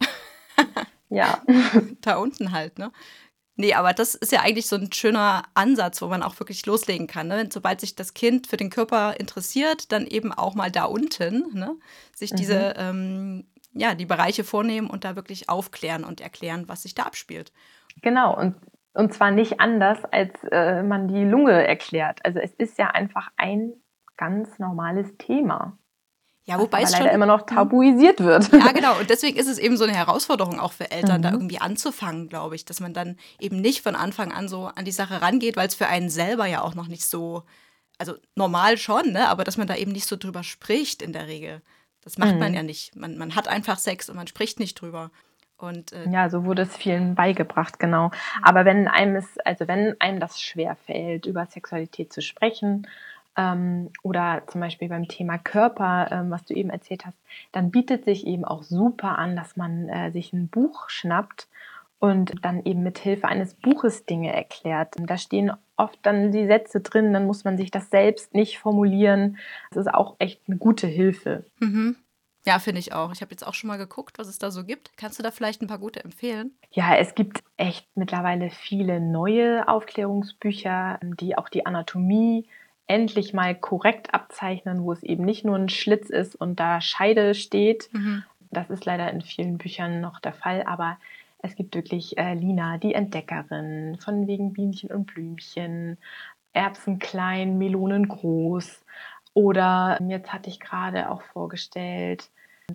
[1.10, 1.42] Ja.
[2.02, 2.92] da unten halt, ne?
[3.56, 7.08] Nee, aber das ist ja eigentlich so ein schöner Ansatz, wo man auch wirklich loslegen
[7.08, 7.26] kann.
[7.26, 7.48] Ne?
[7.52, 11.74] Sobald sich das Kind für den Körper interessiert, dann eben auch mal da unten ne?
[12.14, 12.36] sich mhm.
[12.36, 17.02] diese, ähm, ja, die Bereiche vornehmen und da wirklich aufklären und erklären, was sich da
[17.02, 17.50] abspielt.
[18.00, 18.54] Genau, und,
[18.94, 22.24] und zwar nicht anders, als äh, man die Lunge erklärt.
[22.24, 23.74] Also es ist ja einfach ein
[24.16, 25.78] ganz normales Thema.
[26.48, 28.50] Ja, wobei es schon immer noch tabuisiert wird.
[28.52, 28.98] Ja, genau.
[28.98, 31.22] Und deswegen ist es eben so eine Herausforderung auch für Eltern, mhm.
[31.22, 34.86] da irgendwie anzufangen, glaube ich, dass man dann eben nicht von Anfang an so an
[34.86, 37.42] die Sache rangeht, weil es für einen selber ja auch noch nicht so,
[37.98, 41.26] also normal schon, ne, aber dass man da eben nicht so drüber spricht in der
[41.26, 41.60] Regel.
[42.00, 42.38] Das macht mhm.
[42.38, 42.96] man ja nicht.
[42.96, 45.10] Man, man hat einfach Sex und man spricht nicht drüber.
[45.58, 48.10] Und, äh, ja, so wurde es vielen beigebracht, genau.
[48.42, 52.86] Aber wenn einem es, also wenn einem das schwer fällt, über Sexualität zu sprechen,
[53.38, 57.16] ähm, oder zum Beispiel beim Thema Körper, ähm, was du eben erzählt hast,
[57.52, 61.46] dann bietet sich eben auch super an, dass man äh, sich ein Buch schnappt
[62.00, 64.96] und dann eben mit Hilfe eines Buches Dinge erklärt.
[64.98, 68.58] Und da stehen oft dann die Sätze drin, dann muss man sich das selbst nicht
[68.58, 69.38] formulieren.
[69.70, 71.44] Das ist auch echt eine gute Hilfe.
[71.60, 71.96] Mhm.
[72.46, 73.12] Ja, finde ich auch.
[73.12, 74.96] Ich habe jetzt auch schon mal geguckt, was es da so gibt.
[74.96, 76.52] Kannst du da vielleicht ein paar gute empfehlen?
[76.70, 82.46] Ja, es gibt echt mittlerweile viele neue Aufklärungsbücher, die auch die Anatomie
[82.86, 87.34] endlich mal korrekt abzeichnen, wo es eben nicht nur ein Schlitz ist und da Scheide
[87.34, 87.90] steht.
[87.92, 88.24] Mhm.
[88.50, 90.98] Das ist leider in vielen Büchern noch der Fall, aber
[91.40, 95.98] es gibt wirklich äh, Lina, die Entdeckerin, von wegen Bienchen und Blümchen,
[96.54, 98.82] Erbsen klein, Melonen groß.
[99.34, 102.30] Oder jetzt hatte ich gerade auch vorgestellt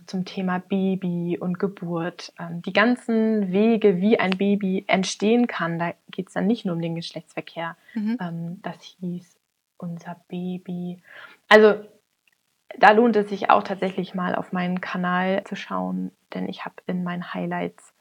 [0.07, 2.33] zum Thema Baby und Geburt.
[2.39, 6.75] Ähm, die ganzen Wege, wie ein Baby entstehen kann, da geht es dann nicht nur
[6.75, 7.77] um den Geschlechtsverkehr.
[7.93, 8.17] Mhm.
[8.19, 9.37] Ähm, das hieß
[9.77, 10.97] unser Baby.
[11.47, 11.75] Also
[12.77, 16.75] da lohnt es sich auch tatsächlich mal auf meinen Kanal zu schauen, denn ich habe
[16.87, 17.93] in meinen Highlights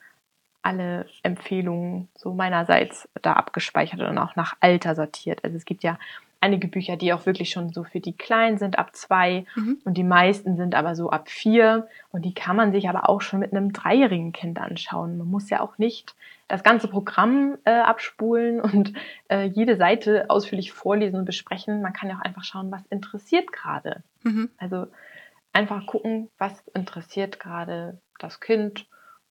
[0.62, 5.44] alle Empfehlungen so meinerseits da abgespeichert und auch nach Alter sortiert.
[5.44, 5.98] Also es gibt ja
[6.42, 9.78] einige Bücher, die auch wirklich schon so für die Kleinen sind, ab zwei mhm.
[9.84, 13.20] und die meisten sind aber so ab vier und die kann man sich aber auch
[13.20, 15.18] schon mit einem dreijährigen Kind anschauen.
[15.18, 16.14] Man muss ja auch nicht
[16.48, 18.92] das ganze Programm äh, abspulen und
[19.28, 21.80] äh, jede Seite ausführlich vorlesen und besprechen.
[21.80, 24.02] Man kann ja auch einfach schauen, was interessiert gerade.
[24.22, 24.50] Mhm.
[24.58, 24.88] Also
[25.52, 28.86] einfach gucken, was interessiert gerade das Kind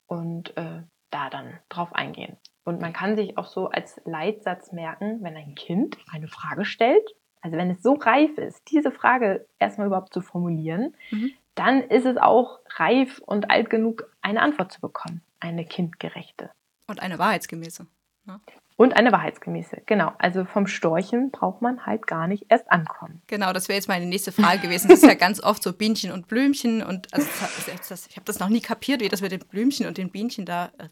[0.07, 2.37] und äh, da dann drauf eingehen.
[2.63, 7.07] Und man kann sich auch so als Leitsatz merken, wenn ein Kind eine Frage stellt,
[7.41, 11.31] also wenn es so reif ist, diese Frage erstmal überhaupt zu formulieren, mhm.
[11.55, 16.51] dann ist es auch reif und alt genug, eine Antwort zu bekommen, eine kindgerechte.
[16.87, 17.87] Und eine wahrheitsgemäße.
[18.25, 18.39] Ne?
[18.77, 20.11] Und eine wahrheitsgemäße, genau.
[20.17, 23.21] Also vom Storchen braucht man halt gar nicht erst ankommen.
[23.27, 24.87] Genau, das wäre jetzt meine nächste Frage gewesen.
[24.87, 27.27] Das ist ja ganz oft so Bienchen und Blümchen und also
[27.67, 30.11] das, das, ich habe das noch nie kapiert, wie das mit den Blümchen und den
[30.11, 30.89] Bienchen da äh,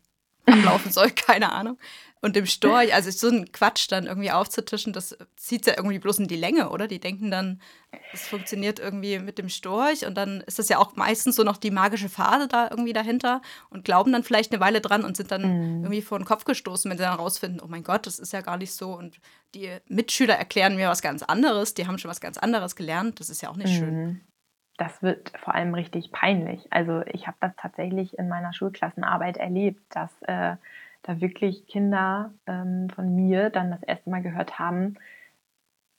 [0.60, 1.78] ablaufen soll, keine Ahnung.
[2.22, 6.20] Und dem Storch, also so ein Quatsch dann irgendwie aufzutischen, das zieht ja irgendwie bloß
[6.20, 6.90] in die Länge, oder?
[6.90, 7.62] Die denken dann,
[8.12, 11.56] es funktioniert irgendwie mit dem Storch und dann ist das ja auch meistens so noch
[11.56, 15.32] die magische Phase da irgendwie dahinter und glauben dann vielleicht eine Weile dran und sind
[15.32, 15.84] dann mhm.
[15.84, 18.42] irgendwie vor den Kopf gestoßen, wenn sie dann rausfinden, oh mein Gott, das ist ja
[18.42, 19.22] gar nicht so und
[19.56, 23.30] die Mitschüler erklären mir was ganz anderes, die haben schon was ganz anderes gelernt, das
[23.30, 23.78] ist ja auch nicht mhm.
[23.78, 24.22] schön
[24.80, 26.72] das wird vor allem richtig peinlich.
[26.72, 30.56] Also ich habe das tatsächlich in meiner Schulklassenarbeit erlebt, dass äh,
[31.02, 34.96] da wirklich Kinder ähm, von mir dann das erste Mal gehört haben,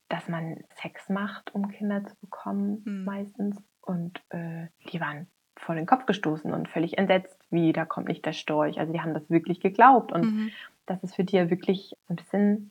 [0.09, 3.05] dass man Sex macht, um Kinder zu bekommen, mhm.
[3.05, 3.63] meistens.
[3.83, 8.25] Und äh, die waren vor den Kopf gestoßen und völlig entsetzt, wie da kommt nicht
[8.25, 8.81] der Storch.
[8.81, 10.11] Also die haben das wirklich geglaubt.
[10.11, 10.51] Und mhm.
[10.87, 12.71] das ist für die ja wirklich ein bisschen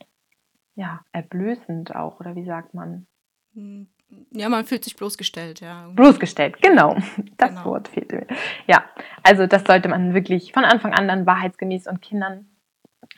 [0.74, 3.06] ja, erblößend auch, oder wie sagt man?
[3.54, 3.90] Mhm.
[4.32, 5.88] Ja, man fühlt sich bloßgestellt, ja.
[5.96, 6.96] Bloßgestellt, genau.
[7.38, 7.66] Das genau.
[7.66, 8.28] Wort fehlte mir.
[8.68, 8.84] Ja,
[9.24, 12.48] also das sollte man wirklich von Anfang an dann wahrheitsgemäß und Kindern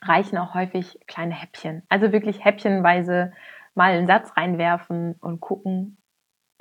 [0.02, 1.84] reichen auch häufig kleine Häppchen.
[1.90, 3.34] Also wirklich häppchenweise
[3.76, 5.98] mal einen Satz reinwerfen und gucken,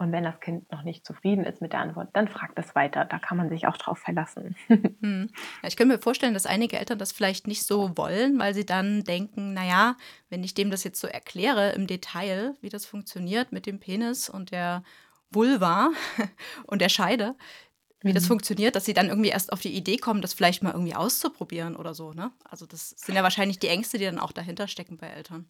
[0.00, 3.04] Und wenn das Kind noch nicht zufrieden ist mit der Antwort, dann fragt es weiter.
[3.04, 4.56] Da kann man sich auch drauf verlassen.
[5.02, 5.30] Hm.
[5.62, 8.64] Ja, ich könnte mir vorstellen, dass einige Eltern das vielleicht nicht so wollen, weil sie
[8.64, 9.96] dann denken, naja,
[10.28, 14.28] wenn ich dem das jetzt so erkläre im Detail, wie das funktioniert mit dem Penis
[14.28, 14.82] und der
[15.30, 15.90] Vulva
[16.66, 17.34] und der Scheide,
[18.00, 18.14] wie mhm.
[18.14, 20.94] das funktioniert, dass sie dann irgendwie erst auf die Idee kommen, das vielleicht mal irgendwie
[20.94, 22.12] auszuprobieren oder so.
[22.12, 22.30] Ne?
[22.44, 25.46] Also das sind ja wahrscheinlich die Ängste, die dann auch dahinter stecken bei Eltern.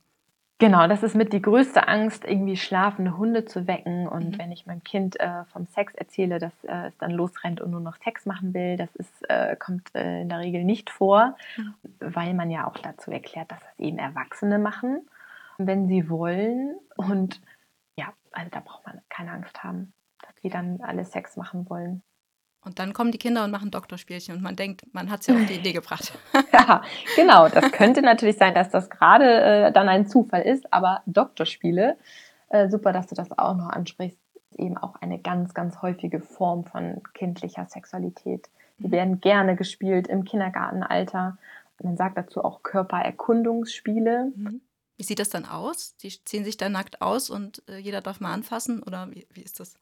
[0.61, 4.07] Genau, das ist mit die größte Angst, irgendwie schlafende Hunde zu wecken.
[4.07, 4.39] Und mhm.
[4.39, 7.81] wenn ich meinem Kind äh, vom Sex erzähle, dass äh, es dann losrennt und nur
[7.81, 11.75] noch Sex machen will, das ist, äh, kommt äh, in der Regel nicht vor, mhm.
[11.99, 15.09] weil man ja auch dazu erklärt, dass das eben Erwachsene machen,
[15.57, 16.77] wenn sie wollen.
[16.95, 17.41] Und
[17.97, 22.03] ja, also da braucht man keine Angst haben, dass die dann alle Sex machen wollen.
[22.63, 25.35] Und dann kommen die Kinder und machen Doktorspielchen und man denkt, man hat es ja
[25.35, 26.13] auf die Idee gebracht.
[26.53, 26.83] ja,
[27.17, 27.49] genau.
[27.49, 31.97] Das könnte natürlich sein, dass das gerade äh, dann ein Zufall ist, aber Doktorspiele,
[32.51, 34.19] äh, super, dass du das auch noch ansprichst,
[34.51, 38.51] ist eben auch eine ganz, ganz häufige Form von kindlicher Sexualität.
[38.79, 38.93] Die mhm.
[38.93, 41.39] werden gerne gespielt im Kindergartenalter.
[41.83, 44.33] Man sagt dazu auch Körpererkundungsspiele.
[44.37, 44.61] Mhm.
[44.99, 45.97] Wie sieht das dann aus?
[45.97, 49.41] Die ziehen sich da nackt aus und äh, jeder darf mal anfassen oder wie, wie
[49.41, 49.77] ist das?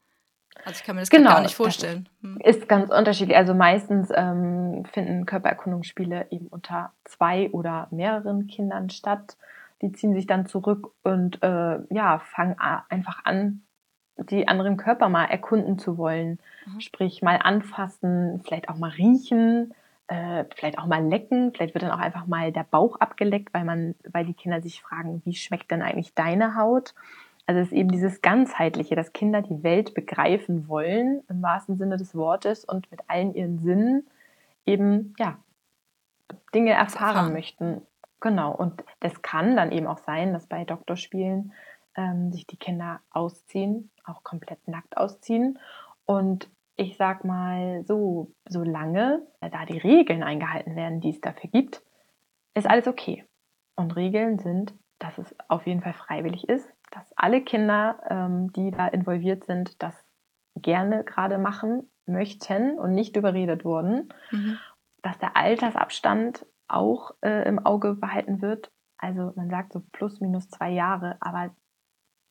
[0.65, 2.09] Also ich kann mir das genau, gar nicht vorstellen.
[2.23, 2.39] Hm.
[2.43, 3.37] Ist ganz unterschiedlich.
[3.37, 9.37] Also meistens ähm, finden Körpererkundungsspiele eben unter zwei oder mehreren Kindern statt.
[9.83, 13.63] Die ziehen sich dann zurück und äh, ja, fangen einfach an,
[14.19, 16.39] die anderen Körper mal erkunden zu wollen.
[16.67, 16.81] Mhm.
[16.81, 19.75] Sprich, mal anfassen, vielleicht auch mal riechen,
[20.09, 21.53] äh, vielleicht auch mal lecken.
[21.55, 24.83] Vielleicht wird dann auch einfach mal der Bauch abgeleckt, weil man, weil die Kinder sich
[24.83, 26.95] fragen, wie schmeckt denn eigentlich deine Haut?
[27.49, 31.97] Also es ist eben dieses Ganzheitliche, dass Kinder die Welt begreifen wollen, im wahrsten Sinne
[31.97, 34.07] des Wortes, und mit allen ihren Sinnen
[34.67, 35.39] eben, ja,
[36.55, 37.33] Dinge erfahren, erfahren.
[37.33, 37.83] möchten.
[38.21, 38.55] Genau.
[38.55, 41.55] Und das kann dann eben auch sein, dass bei Doktorspielen
[41.97, 45.59] ähm, sich die Kinder ausziehen, auch komplett nackt ausziehen.
[46.05, 51.81] Und ich sag mal so, solange da die Regeln eingehalten werden, die es dafür gibt,
[52.53, 53.25] ist alles okay.
[53.75, 58.71] Und Regeln sind, dass es auf jeden Fall freiwillig ist, dass alle Kinder, ähm, die
[58.71, 59.95] da involviert sind, das
[60.57, 64.59] gerne gerade machen möchten und nicht überredet wurden, mhm.
[65.03, 68.71] dass der Altersabstand auch äh, im Auge behalten wird.
[68.97, 71.51] Also man sagt so plus minus zwei Jahre, aber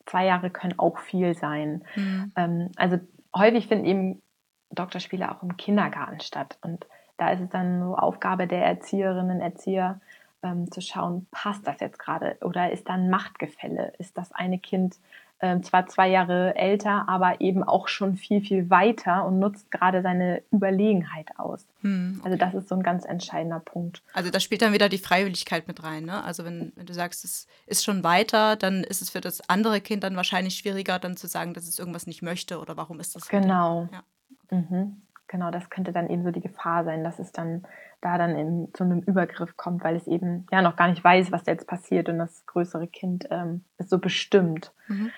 [0.06, 1.84] zwei Jahre können auch viel sein.
[1.96, 2.32] Mhm.
[2.36, 2.98] Ähm, also
[3.34, 4.22] häufig finden eben
[4.70, 10.00] Doktorspiele auch im Kindergarten statt und da ist es dann so Aufgabe der Erzieherinnen, Erzieher,
[10.42, 13.92] ähm, zu schauen, passt das jetzt gerade oder ist da ein Machtgefälle?
[13.98, 14.96] Ist das eine Kind
[15.40, 20.02] ähm, zwar zwei Jahre älter, aber eben auch schon viel, viel weiter und nutzt gerade
[20.02, 21.64] seine Überlegenheit aus?
[21.82, 22.24] Hm, okay.
[22.24, 24.02] Also das ist so ein ganz entscheidender Punkt.
[24.12, 26.06] Also da spielt dann wieder die Freiwilligkeit mit rein.
[26.06, 26.24] Ne?
[26.24, 29.80] Also wenn, wenn du sagst, es ist schon weiter, dann ist es für das andere
[29.80, 33.14] Kind dann wahrscheinlich schwieriger, dann zu sagen, dass es irgendwas nicht möchte oder warum ist
[33.14, 33.28] das?
[33.28, 33.88] Genau.
[33.92, 34.02] Ja.
[34.50, 35.02] Mhm.
[35.28, 37.64] Genau, das könnte dann eben so die Gefahr sein, dass es dann
[38.00, 41.32] da dann in, zu einem Übergriff kommt, weil es eben ja noch gar nicht weiß,
[41.32, 44.72] was da jetzt passiert und das größere Kind ähm, ist so bestimmt.
[44.86, 45.10] Mhm.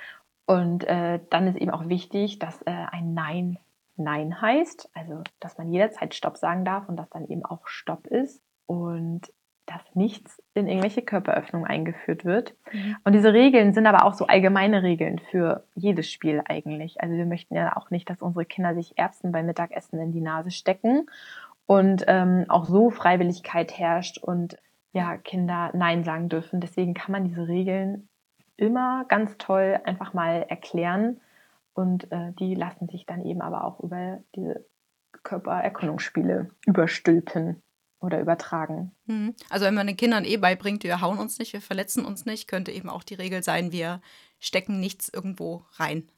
[0.47, 3.59] Und äh, dann ist eben auch wichtig, dass äh, ein Nein
[4.01, 8.07] Nein heißt, also dass man jederzeit Stopp sagen darf und dass dann eben auch Stopp
[8.07, 9.31] ist und
[9.67, 12.55] dass nichts in irgendwelche Körperöffnungen eingeführt wird.
[12.73, 12.97] Mhm.
[13.05, 17.01] Und diese Regeln sind aber auch so allgemeine Regeln für jedes Spiel eigentlich.
[17.01, 20.21] Also wir möchten ja auch nicht, dass unsere Kinder sich Erbsen beim Mittagessen in die
[20.21, 21.07] Nase stecken
[21.71, 24.59] und ähm, auch so Freiwilligkeit herrscht und
[24.93, 26.61] ja, Kinder Nein sagen dürfen.
[26.61, 28.09] Deswegen kann man diese Regeln
[28.57, 31.21] immer ganz toll einfach mal erklären
[31.73, 34.67] und äh, die lassen sich dann eben aber auch über diese
[35.23, 37.63] Körpererkundungsspiele überstülpen
[38.01, 38.91] oder übertragen.
[39.07, 39.37] Mhm.
[39.49, 42.49] Also wenn man den Kindern eh beibringt, wir hauen uns nicht, wir verletzen uns nicht,
[42.49, 44.01] könnte eben auch die Regel sein, wir
[44.41, 46.11] stecken nichts irgendwo rein.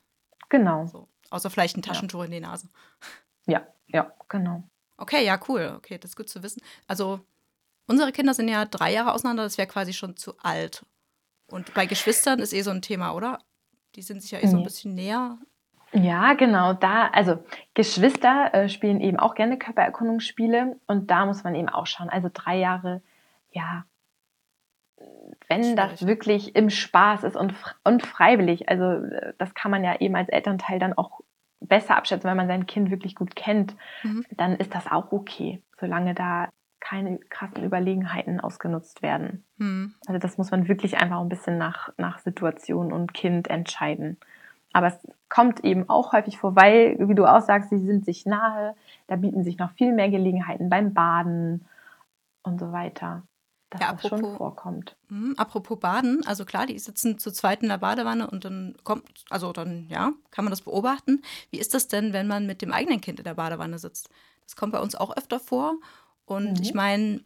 [0.49, 0.87] Genau.
[0.87, 1.09] So.
[1.29, 2.25] Außer vielleicht ein Taschentuch ja.
[2.25, 2.69] in die Nase.
[3.45, 4.63] Ja, ja, genau.
[5.03, 5.75] Okay, ja, cool.
[5.79, 6.63] Okay, das ist gut zu wissen.
[6.87, 7.19] Also,
[7.89, 10.87] unsere Kinder sind ja drei Jahre auseinander, das wäre quasi schon zu alt.
[11.49, 13.41] Und bei Geschwistern ist eh so ein Thema, oder?
[13.97, 15.39] Die sind sich ja eh so ein bisschen näher.
[15.93, 16.73] Ja, genau.
[16.73, 21.87] Da, also Geschwister äh, spielen eben auch gerne Körpererkundungsspiele und da muss man eben auch
[21.87, 22.09] schauen.
[22.09, 23.03] Also drei Jahre,
[23.51, 23.85] ja,
[25.49, 30.01] wenn das wirklich im Spaß ist und, und freiwillig, also äh, das kann man ja
[30.01, 31.21] eben als Elternteil dann auch
[31.73, 34.27] besser abschätzen, wenn man sein Kind wirklich gut kennt, mhm.
[34.37, 39.43] dann ist das auch okay, solange da keine krassen Überlegenheiten ausgenutzt werden.
[39.57, 39.95] Mhm.
[40.07, 44.19] Also das muss man wirklich einfach ein bisschen nach, nach Situation und Kind entscheiden.
[44.75, 44.99] Aber es
[45.31, 48.75] kommt eben auch häufig vor, weil, wie du auch sagst, sie sind sich nahe,
[49.07, 51.65] da bieten sich noch viel mehr Gelegenheiten beim Baden
[52.43, 53.23] und so weiter.
[53.73, 54.97] Dass ja, das schon vorkommt.
[55.09, 59.05] Mh, apropos Baden, also klar, die sitzen zu zweit in der Badewanne und dann kommt,
[59.31, 61.23] also dann, ja, kann man das beobachten.
[61.51, 64.09] Wie ist das denn, wenn man mit dem eigenen Kind in der Badewanne sitzt?
[64.45, 65.75] Das kommt bei uns auch öfter vor.
[66.25, 66.63] Und mhm.
[66.63, 67.25] ich meine,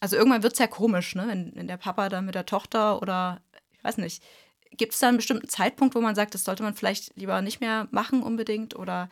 [0.00, 1.24] also irgendwann wird es ja komisch, ne?
[1.26, 3.40] Wenn, wenn der Papa dann mit der Tochter oder
[3.72, 4.22] ich weiß nicht,
[4.70, 7.60] gibt es da einen bestimmten Zeitpunkt, wo man sagt, das sollte man vielleicht lieber nicht
[7.60, 8.76] mehr machen unbedingt?
[8.76, 9.08] Oder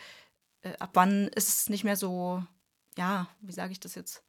[0.63, 2.43] äh, ab wann ist es nicht mehr so,
[2.97, 4.23] ja, wie sage ich das jetzt?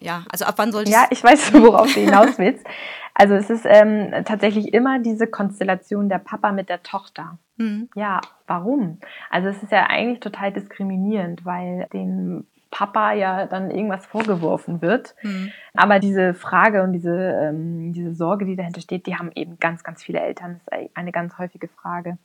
[0.00, 2.66] Ja, also ab wann sollte Ja, ich weiß, worauf du hinaus willst.
[3.14, 7.38] Also es ist ähm, tatsächlich immer diese Konstellation der Papa mit der Tochter.
[7.56, 7.88] Mhm.
[7.94, 8.98] Ja, warum?
[9.30, 15.14] Also es ist ja eigentlich total diskriminierend, weil den Papa ja dann irgendwas vorgeworfen wird.
[15.22, 15.52] Mhm.
[15.74, 19.82] Aber diese Frage und diese, ähm, diese Sorge, die dahinter steht, die haben eben ganz,
[19.82, 20.54] ganz viele Eltern.
[20.54, 22.16] Das ist eine ganz häufige Frage.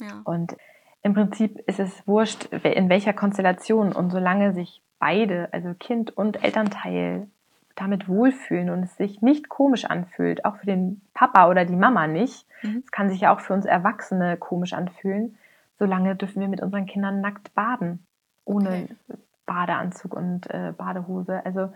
[0.00, 0.20] Ja.
[0.24, 0.56] Und
[1.02, 6.42] im Prinzip ist es wurscht, in welcher Konstellation und solange sich beide, also Kind und
[6.42, 7.28] Elternteil,
[7.74, 12.06] damit wohlfühlen und es sich nicht komisch anfühlt, auch für den Papa oder die Mama
[12.06, 12.46] nicht.
[12.62, 12.82] Mhm.
[12.86, 15.36] Es kann sich ja auch für uns Erwachsene komisch anfühlen.
[15.78, 18.06] Solange dürfen wir mit unseren Kindern nackt baden,
[18.46, 19.18] ohne okay.
[19.44, 21.44] Badeanzug und äh, Badehose.
[21.44, 21.70] Also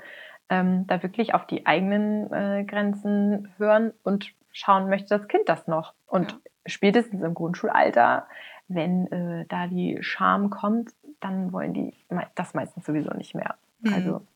[0.49, 5.67] ähm, da wirklich auf die eigenen äh, Grenzen hören und schauen, möchte das Kind das
[5.67, 5.93] noch?
[6.07, 6.39] Und ja.
[6.65, 8.27] spätestens im Grundschulalter,
[8.69, 11.95] wenn äh, da die Scham kommt, dann wollen die
[12.35, 13.57] das meistens sowieso nicht mehr.
[13.81, 13.93] Mhm.
[13.93, 14.27] Also,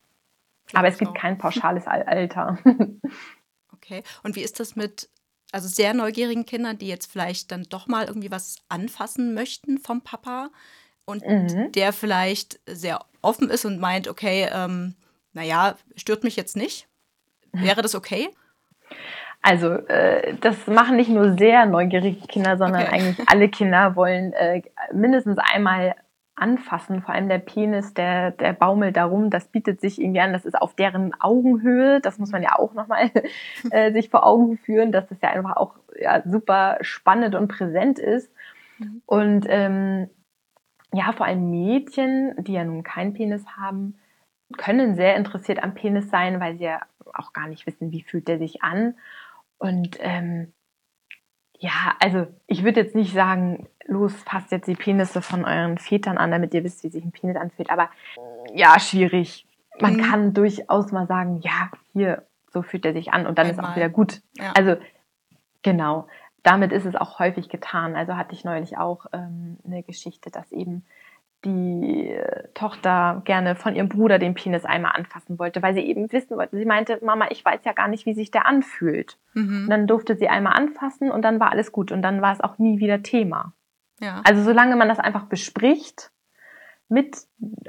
[0.73, 1.15] aber es gibt auch.
[1.15, 2.57] kein pauschales Alter.
[3.73, 4.03] okay.
[4.23, 5.09] Und wie ist das mit
[5.51, 10.01] also sehr neugierigen Kindern, die jetzt vielleicht dann doch mal irgendwie was anfassen möchten vom
[10.01, 10.49] Papa?
[11.05, 11.71] und mhm.
[11.71, 14.95] der vielleicht sehr offen ist und meint, okay, ähm,
[15.33, 16.87] naja, stört mich jetzt nicht.
[17.51, 18.29] Wäre das okay?
[19.41, 22.91] Also, äh, das machen nicht nur sehr neugierige Kinder, sondern okay.
[22.91, 24.61] eigentlich alle Kinder wollen äh,
[24.93, 25.95] mindestens einmal
[26.43, 27.01] anfassen.
[27.01, 30.61] Vor allem der Penis, der, der baumelt darum, das bietet sich irgendwie an, das ist
[30.61, 32.01] auf deren Augenhöhe.
[32.01, 33.09] Das muss man ja auch nochmal
[33.71, 37.97] äh, sich vor Augen führen, dass das ja einfach auch ja, super spannend und präsent
[37.97, 38.29] ist.
[38.77, 39.01] Mhm.
[39.05, 40.09] Und ähm,
[40.93, 43.95] ja, vor allem Mädchen, die ja nun keinen Penis haben,
[44.57, 46.81] können sehr interessiert am Penis sein, weil sie ja
[47.13, 48.95] auch gar nicht wissen, wie fühlt der sich an.
[49.57, 50.51] Und ähm,
[51.63, 56.17] ja, also ich würde jetzt nicht sagen, los, fasst jetzt die Penisse von euren Vätern
[56.17, 57.69] an, damit ihr wisst, wie sich ein Penis anfühlt.
[57.69, 57.89] Aber
[58.53, 59.47] ja, schwierig.
[59.79, 60.01] Man mhm.
[60.01, 63.63] kann durchaus mal sagen, ja, hier, so fühlt er sich an und dann Einmal.
[63.63, 64.21] ist auch wieder gut.
[64.37, 64.51] Ja.
[64.55, 64.75] Also
[65.61, 66.07] genau
[66.43, 67.95] damit ist es auch häufig getan.
[67.95, 70.85] Also hatte ich neulich auch ähm, eine Geschichte, dass eben
[71.45, 72.17] die
[72.53, 76.57] Tochter gerne von ihrem Bruder den Penis einmal anfassen wollte, weil sie eben wissen wollte.
[76.57, 79.17] Sie meinte, Mama, ich weiß ja gar nicht, wie sich der anfühlt.
[79.33, 79.63] Mhm.
[79.63, 82.41] Und dann durfte sie einmal anfassen und dann war alles gut und dann war es
[82.41, 83.53] auch nie wieder Thema.
[83.99, 84.21] Ja.
[84.25, 86.11] Also solange man das einfach bespricht
[86.89, 87.17] mit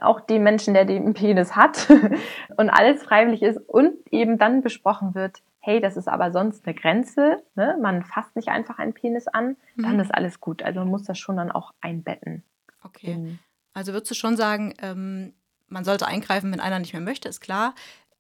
[0.01, 1.89] auch dem Menschen, der den Penis hat
[2.57, 6.75] und alles freiwillig ist und eben dann besprochen wird, hey, das ist aber sonst eine
[6.75, 7.79] Grenze, ne?
[7.81, 9.83] man fasst nicht einfach einen Penis an, mhm.
[9.83, 10.63] dann ist alles gut.
[10.63, 12.43] Also man muss das schon dann auch einbetten.
[12.83, 13.13] Okay.
[13.13, 13.39] In
[13.75, 15.35] also würdest du schon sagen, ähm,
[15.69, 17.75] man sollte eingreifen, wenn einer nicht mehr möchte, ist klar.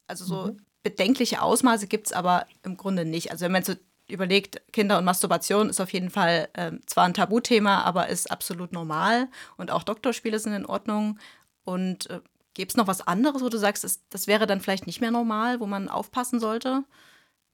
[0.06, 0.60] Also so mhm.
[0.82, 3.30] bedenkliche Ausmaße gibt es aber im Grunde nicht.
[3.30, 3.74] Also wenn man so
[4.08, 8.72] überlegt, Kinder und Masturbation ist auf jeden Fall äh, zwar ein Tabuthema, aber ist absolut
[8.72, 11.18] normal und auch Doktorspiele sind in Ordnung.
[11.64, 12.20] Und äh,
[12.52, 15.10] gibt es noch was anderes, wo du sagst, das, das wäre dann vielleicht nicht mehr
[15.10, 16.84] normal, wo man aufpassen sollte?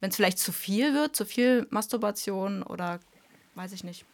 [0.01, 3.01] wenn es vielleicht zu viel wird, zu viel Masturbation oder
[3.55, 4.05] weiß ich nicht.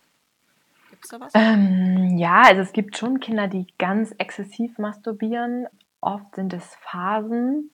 [0.97, 1.33] Gibt es da was?
[1.35, 5.67] Ähm, ja, also es gibt schon Kinder, die ganz exzessiv masturbieren.
[6.01, 7.71] Oft sind es Phasen.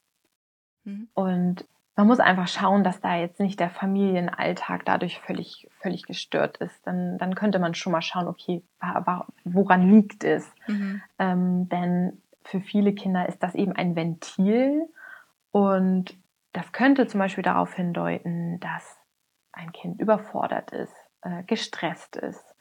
[0.82, 1.08] Mhm.
[1.14, 6.56] Und man muss einfach schauen, dass da jetzt nicht der Familienalltag dadurch völlig, völlig gestört
[6.56, 6.84] ist.
[6.84, 8.62] Dann, dann könnte man schon mal schauen, okay,
[9.44, 10.50] woran liegt es?
[10.66, 11.02] Mhm.
[11.20, 14.88] Ähm, denn für viele Kinder ist das eben ein Ventil
[15.52, 16.16] und
[16.52, 18.98] das könnte zum Beispiel darauf hindeuten, dass
[19.52, 22.51] ein Kind überfordert ist, äh, gestresst ist.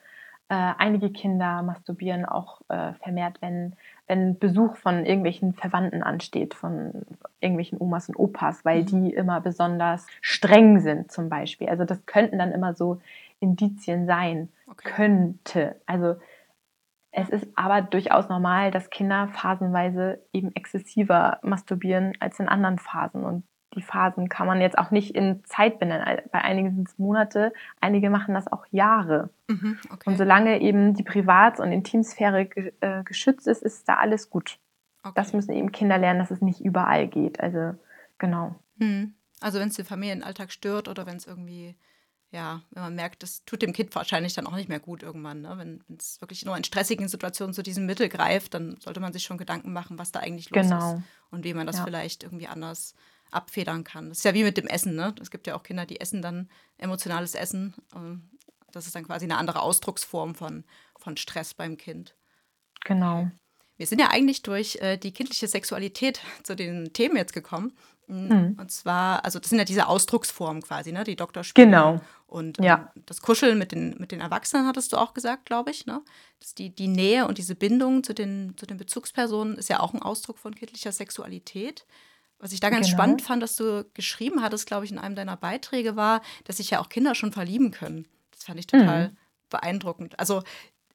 [0.52, 7.06] Äh, einige Kinder masturbieren auch äh, vermehrt, wenn, wenn Besuch von irgendwelchen Verwandten ansteht, von
[7.40, 8.86] irgendwelchen Omas und Opas, weil mhm.
[8.88, 11.70] die immer besonders streng sind zum Beispiel.
[11.70, 13.00] Also das könnten dann immer so
[13.40, 14.90] Indizien sein, okay.
[14.90, 15.80] könnte.
[15.86, 16.16] Also
[17.12, 23.24] es ist aber durchaus normal, dass Kinder phasenweise eben exzessiver masturbieren als in anderen Phasen.
[23.24, 23.44] Und
[23.76, 26.22] die Phasen kann man jetzt auch nicht in Zeit benennen.
[26.32, 29.30] Bei einigen sind es Monate, einige machen das auch Jahre.
[29.48, 30.10] Mhm, okay.
[30.10, 32.50] Und solange eben die Privat- und Intimsphäre
[32.82, 34.58] äh, geschützt ist, ist da alles gut.
[35.04, 35.14] Okay.
[35.16, 37.40] Das müssen eben Kinder lernen, dass es nicht überall geht.
[37.40, 37.76] Also
[38.18, 38.56] genau.
[38.76, 39.14] Mhm.
[39.40, 41.76] Also wenn es den Familienalltag stört oder wenn es irgendwie,
[42.30, 45.42] ja, wenn man merkt, das tut dem Kind wahrscheinlich dann auch nicht mehr gut irgendwann.
[45.42, 45.54] Ne?
[45.58, 49.24] Wenn es wirklich nur in stressigen Situationen zu diesem Mittel greift, dann sollte man sich
[49.24, 50.96] schon Gedanken machen, was da eigentlich los genau.
[50.98, 51.84] ist und wie man das ja.
[51.86, 52.96] vielleicht irgendwie anders
[53.32, 54.10] abfedern kann.
[54.10, 55.16] Das ist ja wie mit dem Essen, ne?
[55.22, 57.74] Es gibt ja auch Kinder, die essen dann emotionales Essen.
[57.96, 58.30] Ähm,
[58.72, 60.64] das ist dann quasi eine andere Ausdrucksform von,
[60.98, 62.16] von Stress beim Kind.
[62.86, 63.30] Genau.
[63.78, 67.74] Wir sind ja eigentlich durch äh, die kindliche Sexualität zu den Themen jetzt gekommen.
[68.08, 68.58] Mhm.
[68.60, 71.04] Und zwar, also das sind ja diese Ausdrucksformen quasi, ne?
[71.04, 71.68] Die Doktorspiele.
[71.68, 72.02] Genau.
[72.28, 72.92] Und ähm, ja.
[73.06, 76.02] das Kuscheln mit den, mit den Erwachsenen hattest du auch gesagt, glaube ich, ne?
[76.40, 79.94] Das die, die Nähe und diese Bindung zu den, zu den Bezugspersonen ist ja auch
[79.94, 81.86] ein Ausdruck von kindlicher Sexualität.
[82.42, 82.98] Was ich da ganz genau.
[82.98, 86.72] spannend fand, dass du geschrieben hattest, glaube ich, in einem deiner Beiträge war, dass sich
[86.72, 88.08] ja auch Kinder schon verlieben können.
[88.32, 89.18] Das fand ich total mhm.
[89.52, 90.20] beeindruckend.
[90.20, 90.42] Also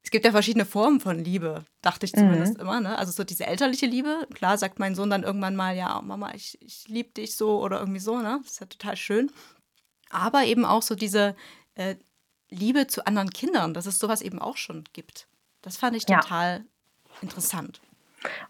[0.02, 2.60] es gibt ja verschiedene Formen von Liebe, dachte ich zumindest mhm.
[2.60, 2.80] immer.
[2.80, 2.98] Ne?
[2.98, 4.26] Also so diese elterliche Liebe.
[4.34, 7.78] Klar sagt mein Sohn dann irgendwann mal, ja, Mama, ich, ich liebe dich so oder
[7.78, 8.18] irgendwie so.
[8.18, 8.40] Ne?
[8.42, 9.30] Das ist ja total schön.
[10.10, 11.36] Aber eben auch so diese
[11.74, 11.94] äh,
[12.50, 15.28] Liebe zu anderen Kindern, dass es sowas eben auch schon gibt.
[15.62, 17.22] Das fand ich total ja.
[17.22, 17.80] interessant.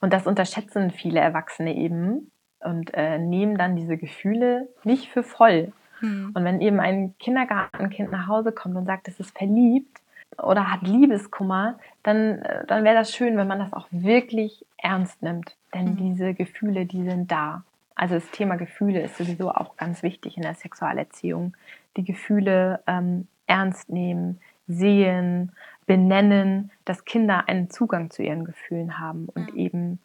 [0.00, 5.72] Und das unterschätzen viele Erwachsene eben und äh, nehmen dann diese Gefühle nicht für voll.
[6.00, 6.32] Hm.
[6.34, 10.00] Und wenn eben ein Kindergartenkind nach Hause kommt und sagt, es ist verliebt,
[10.42, 15.22] oder hat Liebeskummer, dann, äh, dann wäre das schön, wenn man das auch wirklich ernst
[15.22, 15.56] nimmt.
[15.74, 15.96] Denn mhm.
[15.96, 17.64] diese Gefühle, die sind da.
[17.94, 21.56] Also das Thema Gefühle ist sowieso auch ganz wichtig in der Sexualerziehung.
[21.96, 25.52] Die Gefühle ähm, ernst nehmen, sehen,
[25.86, 29.58] benennen, dass Kinder einen Zugang zu ihren Gefühlen haben und mhm.
[29.58, 29.98] eben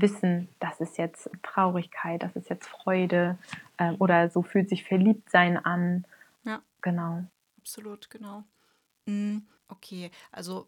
[0.00, 3.38] wissen, das ist jetzt Traurigkeit, das ist jetzt Freude
[3.78, 6.04] äh, oder so fühlt sich Verliebtsein an.
[6.44, 6.60] Ja.
[6.82, 7.24] Genau.
[7.58, 8.44] Absolut, genau.
[9.06, 9.46] Mhm.
[9.68, 10.66] Okay, also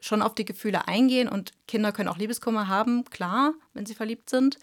[0.00, 4.30] schon auf die Gefühle eingehen und Kinder können auch Liebeskummer haben, klar, wenn sie verliebt
[4.30, 4.58] sind.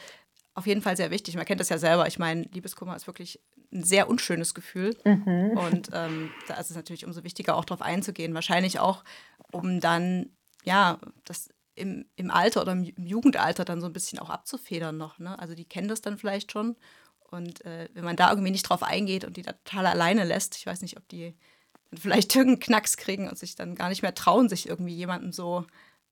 [0.55, 1.35] Auf jeden Fall sehr wichtig.
[1.35, 2.07] Man kennt das ja selber.
[2.07, 3.39] Ich meine, Liebeskummer ist wirklich
[3.71, 4.97] ein sehr unschönes Gefühl.
[5.05, 5.51] Mhm.
[5.57, 8.33] Und ähm, da ist es natürlich umso wichtiger, auch darauf einzugehen.
[8.33, 9.03] Wahrscheinlich auch,
[9.51, 10.31] um dann,
[10.63, 15.19] ja, das im, im Alter oder im Jugendalter dann so ein bisschen auch abzufedern noch.
[15.19, 15.37] Ne?
[15.39, 16.75] Also die kennen das dann vielleicht schon.
[17.29, 20.57] Und äh, wenn man da irgendwie nicht drauf eingeht und die da total alleine lässt,
[20.57, 21.35] ich weiß nicht, ob die
[21.93, 25.65] vielleicht irgendeinen Knacks kriegen und sich dann gar nicht mehr trauen, sich irgendwie jemandem so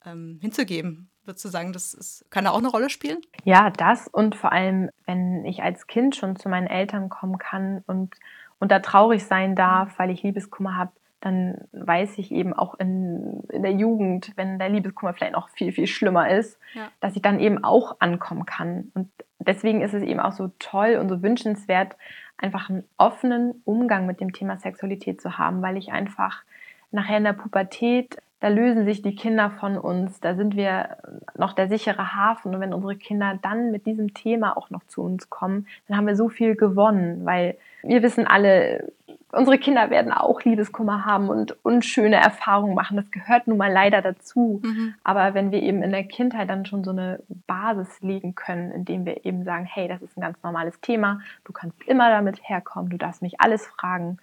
[0.06, 1.10] ähm, hinzugeben.
[1.24, 3.20] Würdest du sagen, das ist, kann da auch eine Rolle spielen?
[3.44, 7.84] Ja, das und vor allem, wenn ich als Kind schon zu meinen Eltern kommen kann
[7.88, 8.14] und,
[8.60, 10.92] und da traurig sein darf, weil ich Liebeskummer habe,
[11.26, 15.72] dann weiß ich eben auch in, in der Jugend, wenn der Liebeskummer vielleicht noch viel,
[15.72, 16.92] viel schlimmer ist, ja.
[17.00, 18.92] dass ich dann eben auch ankommen kann.
[18.94, 19.10] Und
[19.40, 21.96] deswegen ist es eben auch so toll und so wünschenswert,
[22.38, 26.44] einfach einen offenen Umgang mit dem Thema Sexualität zu haben, weil ich einfach
[26.92, 30.98] nachher in der Pubertät, da lösen sich die Kinder von uns, da sind wir
[31.38, 35.02] noch der sichere Hafen und wenn unsere Kinder dann mit diesem Thema auch noch zu
[35.02, 38.92] uns kommen, dann haben wir so viel gewonnen, weil wir wissen alle,
[39.32, 42.98] unsere Kinder werden auch Liebeskummer haben und unschöne Erfahrungen machen.
[42.98, 44.62] Das gehört nun mal leider dazu.
[44.64, 44.96] Mhm.
[45.04, 49.06] Aber wenn wir eben in der Kindheit dann schon so eine Basis legen können, indem
[49.06, 52.90] wir eben sagen, hey, das ist ein ganz normales Thema, du kannst immer damit herkommen,
[52.90, 54.18] du darfst mich alles fragen,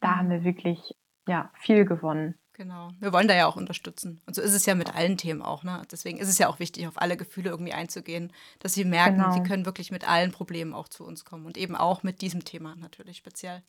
[0.00, 0.16] da mhm.
[0.16, 0.94] haben wir wirklich
[1.28, 2.34] ja, viel gewonnen.
[2.54, 2.90] Genau.
[3.00, 4.20] Wir wollen da ja auch unterstützen.
[4.26, 5.62] Und so ist es ja mit allen Themen auch.
[5.62, 5.82] Ne?
[5.90, 9.32] Deswegen ist es ja auch wichtig, auf alle Gefühle irgendwie einzugehen, dass sie merken, genau.
[9.32, 12.44] sie können wirklich mit allen Problemen auch zu uns kommen und eben auch mit diesem
[12.44, 13.62] Thema natürlich speziell.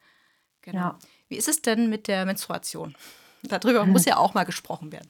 [0.61, 0.79] Genau.
[0.79, 0.99] Ja.
[1.29, 2.95] Wie ist es denn mit der Menstruation?
[3.43, 5.09] Darüber muss ja auch mal gesprochen werden.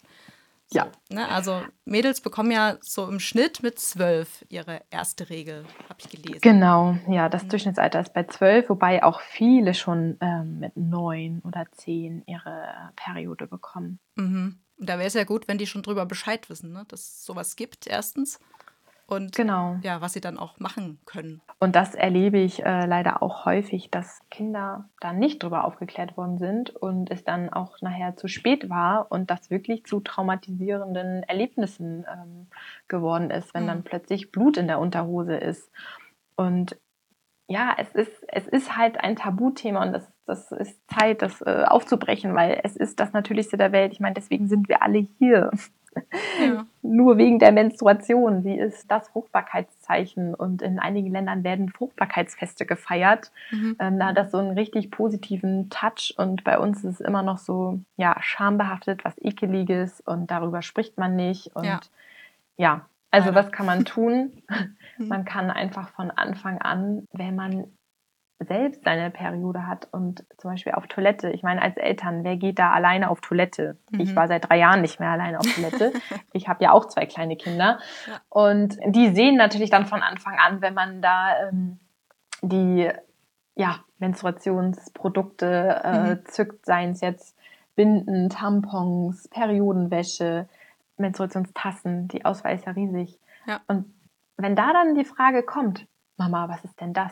[0.73, 0.91] So, ja.
[1.09, 6.09] Ne, also Mädels bekommen ja so im Schnitt mit zwölf ihre erste Regel, habe ich
[6.09, 6.41] gelesen.
[6.41, 7.49] Genau, ja, das mhm.
[7.49, 13.45] Durchschnittsalter ist bei zwölf, wobei auch viele schon ähm, mit neun oder zehn ihre Periode
[13.45, 13.99] bekommen.
[14.15, 14.59] Mhm.
[14.79, 16.85] Und da wäre es ja gut, wenn die schon drüber Bescheid wissen, ne?
[16.87, 18.39] dass es sowas gibt, erstens
[19.05, 19.77] und genau.
[19.83, 21.41] ja, was sie dann auch machen können.
[21.59, 26.37] Und das erlebe ich äh, leider auch häufig, dass Kinder da nicht drüber aufgeklärt worden
[26.37, 32.05] sind und es dann auch nachher zu spät war und das wirklich zu traumatisierenden Erlebnissen
[32.11, 32.47] ähm,
[32.87, 33.67] geworden ist, wenn mhm.
[33.67, 35.69] dann plötzlich Blut in der Unterhose ist.
[36.35, 36.77] Und
[37.47, 41.63] ja, es ist, es ist halt ein Tabuthema und das, das ist Zeit, das äh,
[41.67, 43.93] aufzubrechen, weil es ist das Natürlichste der Welt.
[43.93, 45.51] Ich meine, deswegen sind wir alle hier.
[46.39, 46.65] Ja.
[46.81, 48.41] Nur wegen der Menstruation.
[48.41, 53.31] Sie ist das Fruchtbarkeitszeichen und in einigen Ländern werden Fruchtbarkeitsfeste gefeiert.
[53.51, 53.75] Mhm.
[53.79, 57.23] Ähm, da hat das so einen richtig positiven Touch und bei uns ist es immer
[57.23, 61.79] noch so, ja, schambehaftet, was ekeliges und darüber spricht man nicht und ja,
[62.57, 64.31] ja also was kann man tun?
[64.97, 65.07] Mhm.
[65.07, 67.65] man kann einfach von Anfang an, wenn man
[68.45, 71.29] selbst seine Periode hat und zum Beispiel auf Toilette.
[71.31, 73.77] Ich meine, als Eltern, wer geht da alleine auf Toilette?
[73.91, 73.99] Mhm.
[73.99, 75.93] Ich war seit drei Jahren nicht mehr alleine auf Toilette.
[76.33, 77.79] ich habe ja auch zwei kleine Kinder.
[78.29, 81.79] Und die sehen natürlich dann von Anfang an, wenn man da ähm,
[82.41, 82.89] die
[83.55, 86.25] ja, Menstruationsprodukte äh, mhm.
[86.25, 87.37] zückt, seien es jetzt
[87.75, 90.47] Binden, Tampons, Periodenwäsche,
[90.97, 93.19] Menstruationstassen, die Auswahl ist ja riesig.
[93.45, 93.61] Ja.
[93.67, 93.93] Und
[94.37, 95.87] wenn da dann die Frage kommt,
[96.17, 97.11] Mama, was ist denn das?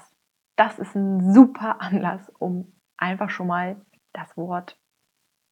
[0.62, 3.82] Das ist ein super Anlass, um einfach schon mal
[4.14, 4.78] das Wort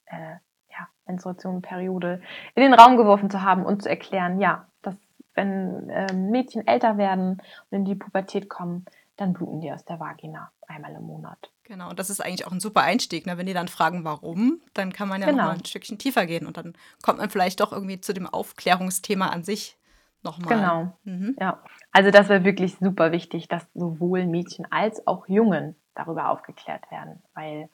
[0.05, 0.35] äh,
[0.69, 2.21] ja, Menstruation, Periode
[2.53, 4.95] in den Raum geworfen zu haben und zu erklären, ja, dass
[5.33, 8.85] wenn äh, Mädchen älter werden und in die Pubertät kommen,
[9.15, 11.51] dann bluten die aus der Vagina einmal im Monat.
[11.63, 13.25] Genau, und das ist eigentlich auch ein super Einstieg.
[13.25, 13.37] Ne?
[13.37, 15.43] Wenn die dann fragen, warum, dann kann man ja genau.
[15.43, 18.27] noch mal ein Stückchen tiefer gehen und dann kommt man vielleicht doch irgendwie zu dem
[18.27, 19.78] Aufklärungsthema an sich
[20.23, 20.55] nochmal.
[20.55, 21.35] Genau, mhm.
[21.39, 21.59] ja.
[21.91, 27.21] Also das wäre wirklich super wichtig, dass sowohl Mädchen als auch Jungen darüber aufgeklärt werden,
[27.33, 27.69] weil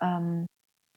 [0.00, 0.46] ähm,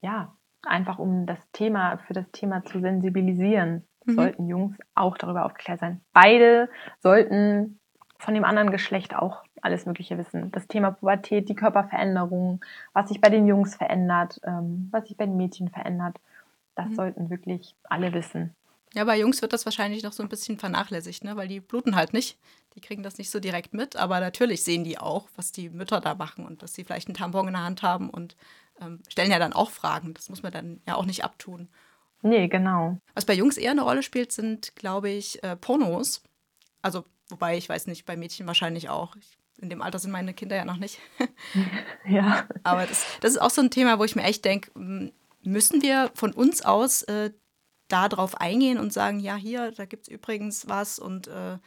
[0.02, 0.34] ja,
[0.64, 4.16] einfach um das Thema, für das Thema zu sensibilisieren, mhm.
[4.16, 6.02] sollten Jungs auch darüber aufgeklärt sein.
[6.14, 6.70] Beide
[7.00, 7.80] sollten
[8.18, 10.52] von dem anderen Geschlecht auch alles Mögliche wissen.
[10.52, 15.26] Das Thema Pubertät, die Körperveränderung, was sich bei den Jungs verändert, ähm, was sich bei
[15.26, 16.20] den Mädchen verändert.
[16.76, 16.96] Das mhm.
[16.96, 18.56] sollten wirklich alle wissen.
[18.96, 21.36] Ja, bei Jungs wird das wahrscheinlich noch so ein bisschen vernachlässigt, ne?
[21.36, 22.38] weil die bluten halt nicht.
[22.76, 26.00] Die kriegen das nicht so direkt mit, aber natürlich sehen die auch, was die Mütter
[26.00, 28.38] da machen und dass sie vielleicht einen Tampon in der Hand haben und
[28.80, 30.14] ähm, stellen ja dann auch Fragen.
[30.14, 31.68] Das muss man dann ja auch nicht abtun.
[32.22, 32.98] Nee, genau.
[33.14, 36.24] Was bei Jungs eher eine Rolle spielt, sind, glaube ich, äh, Pornos.
[36.82, 39.18] Also, wobei ich weiß nicht, bei Mädchen wahrscheinlich auch.
[39.18, 41.00] Ich, in dem Alter sind meine Kinder ja noch nicht.
[42.08, 42.48] ja.
[42.64, 44.72] Aber das, das ist auch so ein Thema, wo ich mir echt denke,
[45.44, 47.32] müssen wir von uns aus äh,
[47.88, 51.58] darauf eingehen und sagen, ja, hier, da gibt es übrigens was und äh,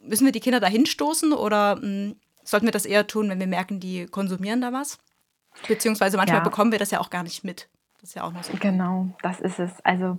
[0.00, 3.46] müssen wir die Kinder da hinstoßen oder mh, sollten wir das eher tun, wenn wir
[3.46, 4.98] merken, die konsumieren da was?
[5.68, 6.44] Beziehungsweise manchmal ja.
[6.44, 7.68] bekommen wir das ja auch gar nicht mit.
[8.00, 8.52] Das ist ja auch noch so.
[8.60, 9.72] Genau, das ist es.
[9.84, 10.18] Also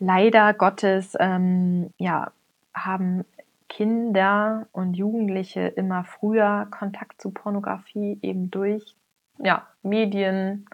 [0.00, 2.32] leider Gottes, ähm, ja,
[2.74, 3.24] haben
[3.68, 8.94] Kinder und Jugendliche immer früher Kontakt zu Pornografie eben durch
[9.38, 10.66] ja, Medien.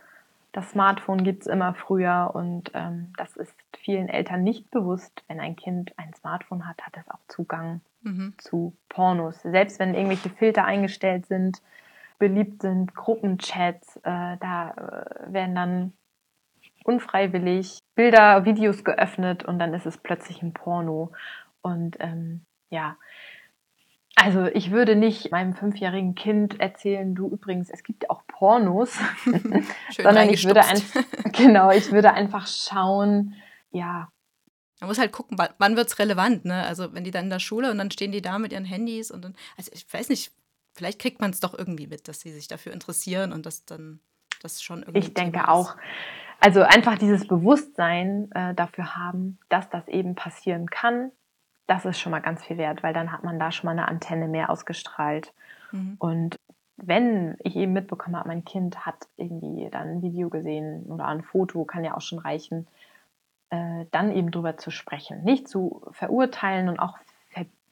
[0.52, 5.24] Das Smartphone gibt es immer früher und ähm, das ist vielen Eltern nicht bewusst.
[5.28, 8.34] Wenn ein Kind ein Smartphone hat, hat es auch Zugang mhm.
[8.38, 9.40] zu Pornos.
[9.42, 11.62] Selbst wenn irgendwelche Filter eingestellt sind,
[12.18, 15.92] beliebt sind, Gruppenchats, äh, da äh, werden dann
[16.84, 21.12] unfreiwillig Bilder, Videos geöffnet und dann ist es plötzlich ein Porno.
[21.62, 22.96] Und ähm, ja,
[24.16, 28.98] also ich würde nicht meinem fünfjährigen Kind erzählen, du übrigens, es gibt auch Pornos,
[29.96, 31.02] sondern ich würde einfach,
[31.32, 33.34] genau, ich würde einfach schauen,
[33.70, 34.08] ja.
[34.80, 36.62] Man muss halt gucken, wann wird es relevant, ne?
[36.64, 39.10] Also wenn die dann in der Schule und dann stehen die da mit ihren Handys
[39.10, 40.30] und dann, also ich weiß nicht,
[40.74, 43.98] vielleicht kriegt man es doch irgendwie mit, dass sie sich dafür interessieren und dass dann
[44.40, 45.00] das schon irgendwie.
[45.00, 45.76] Ich denke auch.
[46.40, 51.10] Also einfach dieses Bewusstsein äh, dafür haben, dass das eben passieren kann,
[51.68, 53.86] das ist schon mal ganz viel wert, weil dann hat man da schon mal eine
[53.86, 55.32] Antenne mehr ausgestrahlt.
[55.70, 55.96] Mhm.
[55.98, 56.36] Und
[56.76, 61.64] wenn ich eben mitbekomme, mein Kind hat irgendwie dann ein Video gesehen oder ein Foto,
[61.64, 62.66] kann ja auch schon reichen,
[63.50, 65.24] äh, dann eben drüber zu sprechen.
[65.24, 66.98] Nicht zu verurteilen und auch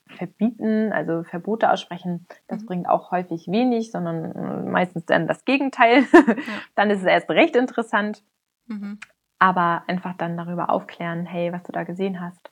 [0.08, 2.66] verbieten, also Verbote aussprechen, das mhm.
[2.66, 6.04] bringt auch häufig wenig, sondern äh, meistens dann das Gegenteil.
[6.74, 8.22] Dann ist es erst recht interessant.
[8.66, 8.98] Mhm.
[9.38, 12.50] Aber einfach dann darüber aufklären, hey, was du da gesehen hast,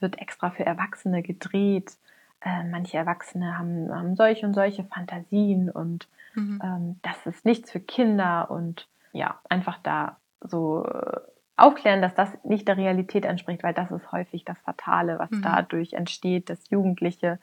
[0.00, 1.98] wird extra für Erwachsene gedreht.
[2.40, 6.60] Äh, manche Erwachsene haben, haben, solche und solche Fantasien und mhm.
[6.64, 11.20] ähm, das ist nichts für Kinder und ja, einfach da so äh,
[11.56, 15.42] aufklären, dass das nicht der Realität entspricht, weil das ist häufig das Fatale, was mhm.
[15.42, 17.38] dadurch entsteht, dass Jugendliche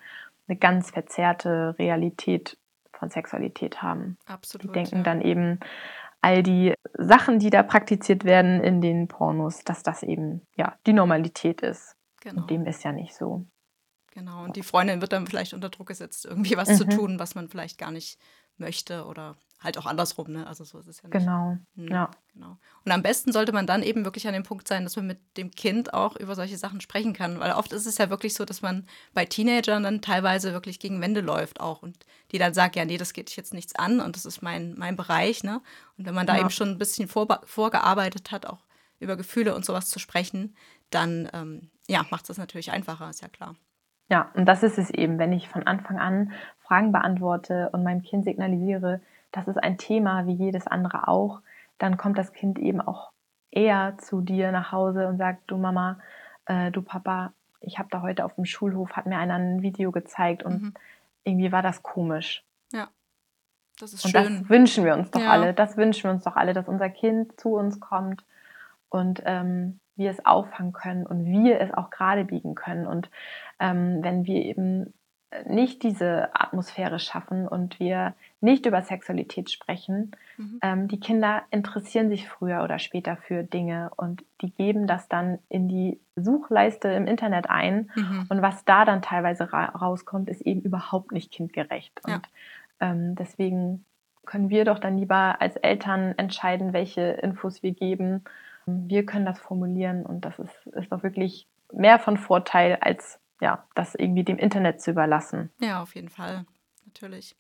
[0.48, 2.58] eine ganz verzerrte Realität
[2.92, 4.18] von Sexualität haben.
[4.26, 4.64] Absolut.
[4.64, 5.04] Die denken ja.
[5.04, 5.60] dann eben,
[6.22, 10.94] all die Sachen, die da praktiziert werden in den Pornos, dass das eben ja die
[10.94, 11.96] Normalität ist.
[12.22, 12.42] Genau.
[12.42, 13.46] Und dem ist ja nicht so.
[14.12, 16.76] Genau, und die Freundin wird dann vielleicht unter Druck gesetzt, irgendwie was mhm.
[16.76, 18.20] zu tun, was man vielleicht gar nicht
[18.60, 20.48] möchte oder halt auch andersrum, ne?
[20.48, 21.20] Also so ist es ja nicht.
[21.20, 21.58] Genau.
[21.76, 22.10] Hm, ja.
[22.34, 22.58] Genau.
[22.86, 25.20] Und am besten sollte man dann eben wirklich an dem Punkt sein, dass man mit
[25.36, 27.40] dem Kind auch über solche Sachen sprechen kann.
[27.40, 31.02] Weil oft ist es ja wirklich so, dass man bei Teenagern dann teilweise wirklich gegen
[31.02, 34.00] Wände läuft auch und die dann sagt, ja, nee, das geht dich jetzt nichts an
[34.00, 35.62] und das ist mein, mein Bereich, ne?
[35.98, 36.42] Und wenn man da ja.
[36.42, 38.66] eben schon ein bisschen vor, vorgearbeitet hat, auch
[39.00, 40.56] über Gefühle und sowas zu sprechen,
[40.90, 43.56] dann ähm, ja, macht es das natürlich einfacher, ist ja klar.
[44.10, 46.32] Ja, und das ist es eben, wenn ich von Anfang an
[46.70, 49.02] Fragen beantworte und meinem Kind signalisiere,
[49.32, 51.42] das ist ein Thema wie jedes andere auch,
[51.80, 53.12] dann kommt das Kind eben auch
[53.50, 56.00] eher zu dir nach Hause und sagt, du Mama,
[56.46, 59.92] äh, du Papa, ich habe da heute auf dem Schulhof, hat mir einer ein Video
[59.92, 60.74] gezeigt und mhm.
[61.24, 62.44] irgendwie war das komisch.
[62.72, 62.88] Ja,
[63.80, 64.42] das ist und schön.
[64.42, 65.32] das wünschen wir uns doch ja.
[65.32, 68.24] alle, das wünschen wir uns doch alle, dass unser Kind zu uns kommt
[68.90, 72.86] und ähm, wir es auffangen können und wir es auch gerade biegen können.
[72.86, 73.10] Und
[73.60, 74.94] ähm, wenn wir eben
[75.46, 80.60] nicht diese Atmosphäre schaffen und wir nicht über Sexualität sprechen, mhm.
[80.64, 85.40] ähm, die Kinder interessieren sich früher oder später für Dinge und die geben das dann
[85.50, 87.92] in die Suchleiste im Internet ein.
[87.96, 88.26] Mhm.
[88.30, 91.94] Und was da dann teilweise ra rauskommt, ist eben überhaupt nicht kindgerecht.
[92.06, 92.14] Und
[92.80, 93.86] Ähm, deswegen
[94.26, 98.24] können wir doch dann lieber als Eltern entscheiden, welche Infos wir geben.
[98.66, 103.68] Wir können das formulieren und das ist, ist doch wirklich mehr von Vorteil, als ja,
[103.76, 105.50] das irgendwie dem Internet zu überlassen.
[105.60, 106.46] Ja, auf jeden Fall,
[106.86, 107.36] natürlich.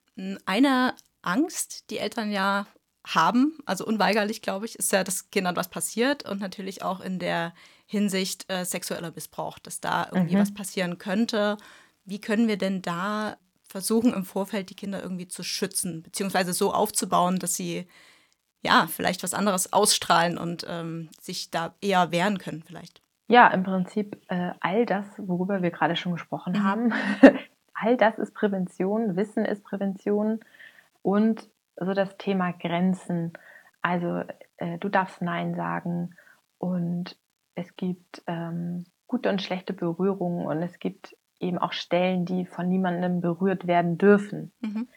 [0.46, 2.68] Eine Angst, die Eltern ja
[3.06, 7.20] haben, also unweigerlich, glaube ich, ist ja, dass Kindern was passiert und natürlich auch in
[7.20, 7.54] der
[7.86, 10.42] Hinsicht äh, sexueller Missbrauch, dass da irgendwie mhm.
[10.42, 11.58] was passieren könnte.
[12.06, 13.38] Wie können wir denn da
[13.68, 17.88] versuchen, im Vorfeld die Kinder irgendwie zu schützen, beziehungsweise so aufzubauen, dass sie
[18.62, 23.02] ja vielleicht was anderes ausstrahlen und ähm, sich da eher wehren können, vielleicht?
[23.30, 26.64] Ja, im Prinzip äh, all das, worüber wir gerade schon gesprochen mhm.
[26.64, 26.94] haben,
[27.76, 30.40] all das ist Prävention, Wissen ist Prävention
[31.04, 33.34] und so das Thema Grenzen.
[33.84, 34.24] Also
[34.58, 36.16] äh, du darfst Nein sagen
[36.58, 37.18] und
[37.54, 42.68] es gibt ähm, gute und schlechte Berührungen und es gibt eben auch Stellen, die von
[42.68, 44.52] niemandem berührt werden dürfen.
[44.62, 44.88] Mhm.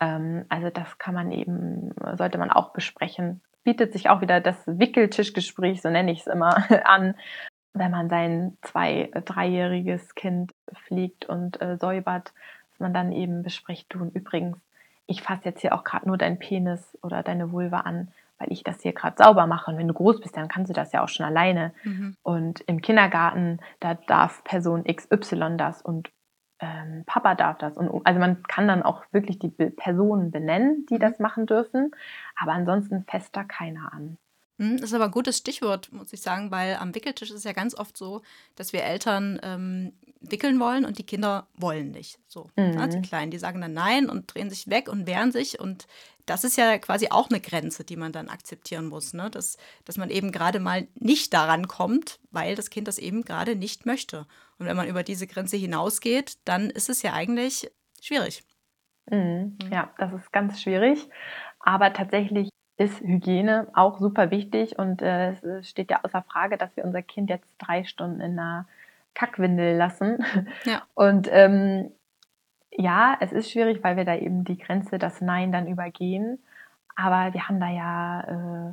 [0.00, 3.42] Ähm, also das kann man eben, sollte man auch besprechen.
[3.62, 7.14] Bietet sich auch wieder das Wickeltischgespräch, so nenne ich es immer, an,
[7.72, 12.32] wenn man sein zwei-, dreijähriges Kind pflegt und äh, säubert,
[12.70, 14.58] dass man dann eben bespricht, du und übrigens,
[15.06, 18.62] ich fasse jetzt hier auch gerade nur deinen Penis oder deine Vulva an, weil ich
[18.62, 19.70] das hier gerade sauber mache.
[19.70, 21.72] Und wenn du groß bist, dann kannst du das ja auch schon alleine.
[21.82, 22.16] Mhm.
[22.22, 26.10] Und im Kindergarten, da darf Person XY das und
[26.60, 27.76] ähm, Papa darf das.
[27.76, 31.00] Und also man kann dann auch wirklich die Personen benennen, die mhm.
[31.00, 31.90] das machen dürfen.
[32.36, 34.16] Aber ansonsten fest da keiner an.
[34.60, 37.44] Hm, das ist aber ein gutes Stichwort, muss ich sagen, weil am Wickeltisch ist es
[37.44, 38.20] ja ganz oft so,
[38.56, 42.18] dass wir Eltern ähm, wickeln wollen und die Kinder wollen nicht.
[42.28, 42.72] So, mhm.
[42.72, 42.88] ne?
[42.90, 45.58] die Kleinen, die sagen dann nein und drehen sich weg und wehren sich.
[45.58, 45.86] Und
[46.26, 49.30] das ist ja quasi auch eine Grenze, die man dann akzeptieren muss, ne?
[49.30, 49.56] dass,
[49.86, 53.86] dass man eben gerade mal nicht daran kommt, weil das Kind das eben gerade nicht
[53.86, 54.26] möchte.
[54.58, 57.70] Und wenn man über diese Grenze hinausgeht, dann ist es ja eigentlich
[58.02, 58.44] schwierig.
[59.10, 59.56] Mhm.
[59.62, 59.72] Mhm.
[59.72, 61.08] Ja, das ist ganz schwierig.
[61.60, 62.50] Aber tatsächlich
[62.80, 67.02] ist Hygiene auch super wichtig und äh, es steht ja außer Frage, dass wir unser
[67.02, 68.66] Kind jetzt drei Stunden in einer
[69.14, 70.24] Kackwindel lassen.
[70.64, 70.82] Ja.
[70.94, 71.90] Und ähm,
[72.70, 76.38] ja, es ist schwierig, weil wir da eben die Grenze, das Nein dann übergehen.
[76.96, 78.20] Aber wir haben da ja
[78.70, 78.72] äh,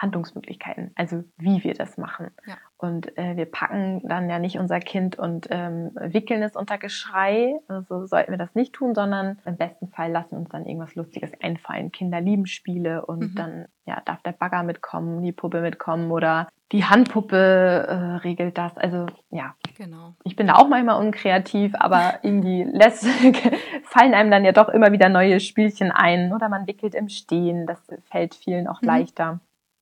[0.00, 2.30] Handlungsmöglichkeiten, also wie wir das machen.
[2.46, 2.54] Ja.
[2.78, 7.54] Und äh, wir packen dann ja nicht unser Kind und ähm, wickeln es unter Geschrei.
[7.68, 11.30] Also sollten wir das nicht tun, sondern im besten Fall lassen uns dann irgendwas Lustiges
[11.42, 11.92] einfallen.
[11.92, 13.34] Kinder lieben Spiele und mhm.
[13.34, 18.76] dann ja, darf der Bagger mitkommen, die Puppe mitkommen oder die Handpuppe äh, regelt das.
[18.78, 20.14] Also ja, genau.
[20.24, 23.06] ich bin da auch manchmal unkreativ, aber irgendwie lässt,
[23.82, 26.32] fallen einem dann ja doch immer wieder neue Spielchen ein.
[26.32, 27.78] Oder man wickelt im Stehen, das
[28.10, 28.88] fällt vielen auch mhm.
[28.88, 29.40] leichter.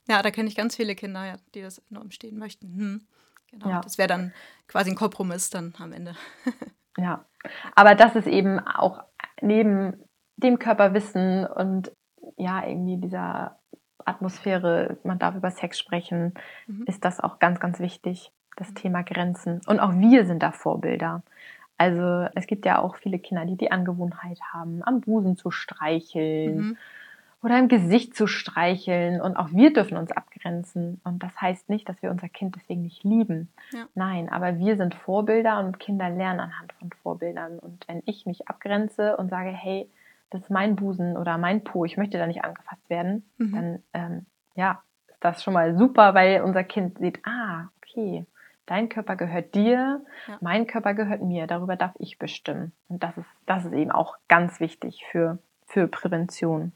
[0.08, 2.74] Ja, da kenne ich ganz viele Kinder, ja, die das nur im Stehen möchten.
[2.74, 3.00] Hm.
[3.50, 3.68] Genau.
[3.68, 3.80] Ja.
[3.80, 4.32] Das wäre dann
[4.66, 6.14] quasi ein Kompromiss dann am Ende.
[6.96, 7.24] ja.
[7.74, 9.02] Aber das ist eben auch
[9.40, 9.94] neben
[10.36, 11.92] dem Körperwissen und
[12.36, 13.58] ja, irgendwie dieser
[14.04, 16.34] Atmosphäre, man darf über Sex sprechen,
[16.66, 16.84] mhm.
[16.86, 18.74] ist das auch ganz, ganz wichtig, das mhm.
[18.74, 19.60] Thema Grenzen.
[19.66, 21.22] Und auch wir sind da Vorbilder.
[21.76, 26.56] Also es gibt ja auch viele Kinder, die die Angewohnheit haben, am Busen zu streicheln.
[26.56, 26.76] Mhm
[27.42, 29.20] oder im Gesicht zu streicheln.
[29.20, 31.00] Und auch wir dürfen uns abgrenzen.
[31.04, 33.52] Und das heißt nicht, dass wir unser Kind deswegen nicht lieben.
[33.72, 33.86] Ja.
[33.94, 37.58] Nein, aber wir sind Vorbilder und Kinder lernen anhand von Vorbildern.
[37.58, 39.88] Und wenn ich mich abgrenze und sage, hey,
[40.30, 43.52] das ist mein Busen oder mein Po, ich möchte da nicht angefasst werden, mhm.
[43.52, 48.26] dann ähm, ja, ist das schon mal super, weil unser Kind sieht, ah, okay,
[48.66, 50.38] dein Körper gehört dir, ja.
[50.40, 52.72] mein Körper gehört mir, darüber darf ich bestimmen.
[52.88, 56.72] Und das ist, das ist eben auch ganz wichtig für, für Prävention.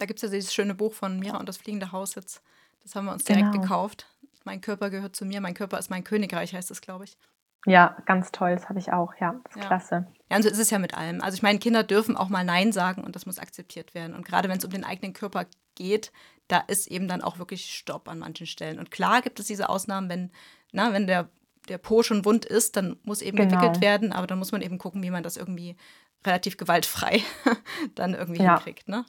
[0.00, 2.42] Da gibt es ja dieses schöne Buch von Mira und das fliegende Haus jetzt.
[2.82, 3.62] Das haben wir uns direkt genau.
[3.62, 4.06] gekauft.
[4.44, 7.18] Mein Körper gehört zu mir, mein Körper ist mein Königreich, heißt es, glaube ich.
[7.66, 9.60] Ja, ganz toll, das habe ich auch, ja, ja.
[9.60, 10.06] klasse.
[10.30, 11.20] Ja, und so ist es ja mit allem.
[11.20, 14.14] Also ich meine, Kinder dürfen auch mal Nein sagen und das muss akzeptiert werden.
[14.14, 15.44] Und gerade wenn es um den eigenen Körper
[15.74, 16.12] geht,
[16.48, 18.78] da ist eben dann auch wirklich Stopp an manchen Stellen.
[18.78, 20.32] Und klar gibt es diese Ausnahmen, wenn,
[20.72, 21.28] na, wenn der,
[21.68, 23.50] der Po schon wund ist, dann muss eben genau.
[23.50, 25.76] gewickelt werden, aber dann muss man eben gucken, wie man das irgendwie
[26.24, 27.22] relativ gewaltfrei
[27.94, 28.54] dann irgendwie ja.
[28.54, 28.88] hinkriegt.
[28.88, 29.04] Ne?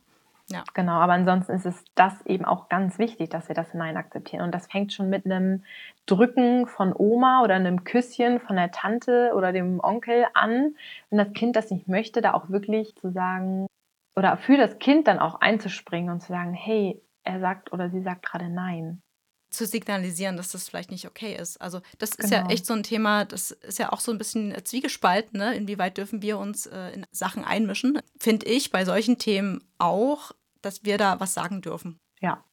[0.51, 0.63] Ja.
[0.73, 4.43] Genau, aber ansonsten ist es das eben auch ganz wichtig, dass wir das Nein akzeptieren.
[4.43, 5.63] Und das fängt schon mit einem
[6.05, 10.75] Drücken von Oma oder einem Küsschen von der Tante oder dem Onkel an.
[11.09, 13.67] Wenn das Kind das nicht möchte, da auch wirklich zu sagen
[14.15, 18.01] oder für das Kind dann auch einzuspringen und zu sagen, hey, er sagt oder sie
[18.01, 19.01] sagt gerade Nein
[19.51, 21.61] zu signalisieren, dass das vielleicht nicht okay ist.
[21.61, 22.43] Also das ist genau.
[22.43, 25.53] ja echt so ein Thema, das ist ja auch so ein bisschen zwiegespalten, ne?
[25.55, 27.99] inwieweit dürfen wir uns äh, in Sachen einmischen.
[28.17, 30.31] Finde ich bei solchen Themen auch,
[30.61, 31.99] dass wir da was sagen dürfen.
[32.19, 32.43] Ja.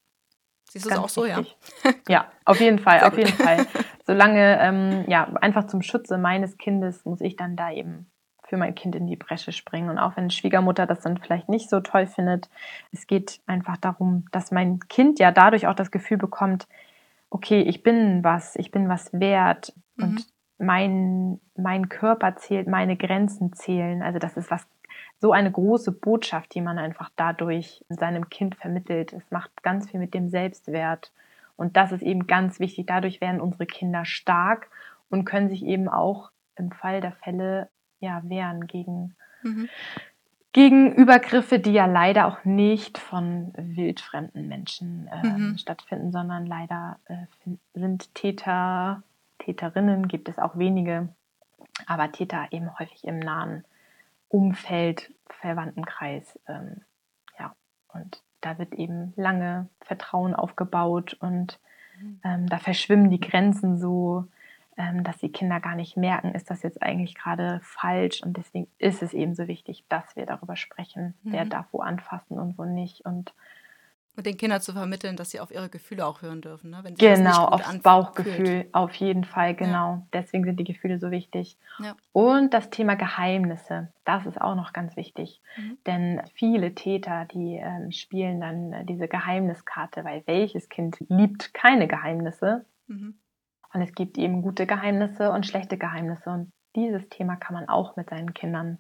[0.71, 1.57] Siehst du es auch so, richtig.
[1.85, 1.93] ja?
[2.09, 3.67] ja, auf jeden Fall, auf jeden Fall.
[4.07, 8.11] Solange, ähm, ja, einfach zum Schutze meines Kindes muss ich dann da eben
[8.49, 9.91] für mein Kind in die Bresche springen.
[9.91, 12.49] Und auch wenn Schwiegermutter das dann vielleicht nicht so toll findet,
[12.93, 16.67] es geht einfach darum, dass mein Kind ja dadurch auch das Gefühl bekommt,
[17.31, 20.05] okay, ich bin was, ich bin was wert mhm.
[20.05, 20.27] und
[20.59, 24.03] mein, mein Körper zählt, meine Grenzen zählen.
[24.03, 24.67] Also das ist was,
[25.20, 29.12] so eine große Botschaft, die man einfach dadurch seinem Kind vermittelt.
[29.12, 31.12] Es macht ganz viel mit dem Selbstwert.
[31.57, 32.86] Und das ist eben ganz wichtig.
[32.86, 34.70] Dadurch werden unsere Kinder stark
[35.11, 37.68] und können sich eben auch im Fall der Fälle
[38.01, 39.68] ja wehren gegen, mhm.
[40.53, 45.59] gegen Übergriffe, die ja leider auch nicht von wildfremden Menschen äh, mhm.
[45.59, 47.26] stattfinden, sondern leider äh,
[47.74, 49.03] sind Täter,
[49.38, 51.09] Täterinnen gibt es auch wenige,
[51.86, 53.64] aber Täter eben häufig im nahen
[54.29, 56.39] Umfeld, Verwandtenkreis.
[56.47, 56.83] Ähm,
[57.39, 57.55] ja,
[57.93, 61.59] und da wird eben lange Vertrauen aufgebaut und
[62.01, 62.20] mhm.
[62.24, 64.29] ähm, da verschwimmen die Grenzen so
[64.79, 68.22] ähm, dass die Kinder gar nicht merken, ist das jetzt eigentlich gerade falsch.
[68.22, 71.33] Und deswegen ist es eben so wichtig, dass wir darüber sprechen, mhm.
[71.33, 73.05] wer darf wo anfassen und wo nicht.
[73.05, 73.35] Und
[74.19, 76.71] und den Kindern zu vermitteln, dass sie auf ihre Gefühle auch hören dürfen.
[76.71, 76.83] Ne?
[76.99, 79.93] genau, aufs Bauchgefühl, auf jeden Fall, genau.
[79.93, 80.07] Ja.
[80.12, 81.57] Deswegen sind die Gefühle so wichtig.
[81.79, 81.95] Ja.
[82.12, 85.41] Und das Thema Geheimnisse, das ist auch noch ganz wichtig.
[85.57, 85.79] Mhm.
[85.87, 91.87] Denn viele Täter, die ähm, spielen dann äh, diese Geheimniskarte, weil welches Kind liebt keine
[91.87, 92.64] Geheimnisse?
[92.89, 93.14] Mhm.
[93.73, 96.29] Und es gibt eben gute Geheimnisse und schlechte Geheimnisse.
[96.29, 98.79] Und dieses Thema kann man auch mit seinen Kindern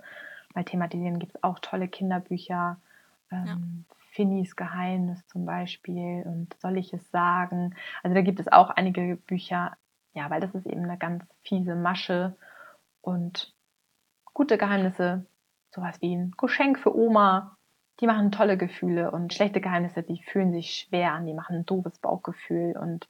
[0.56, 1.20] mal thematisieren.
[1.20, 2.80] Gibt es auch tolle Kinderbücher.
[3.30, 3.46] Ähm,
[3.88, 3.96] ja.
[4.12, 7.76] Finnys Geheimnis zum Beispiel und soll ich es sagen?
[8.02, 9.76] Also da gibt es auch einige Bücher,
[10.12, 12.36] ja, weil das ist eben eine ganz fiese Masche
[13.00, 13.54] und
[14.34, 15.26] gute Geheimnisse,
[15.70, 17.56] sowas wie ein Geschenk für Oma,
[18.00, 21.66] die machen tolle Gefühle und schlechte Geheimnisse, die fühlen sich schwer an, die machen ein
[21.66, 23.08] doofes Bauchgefühl und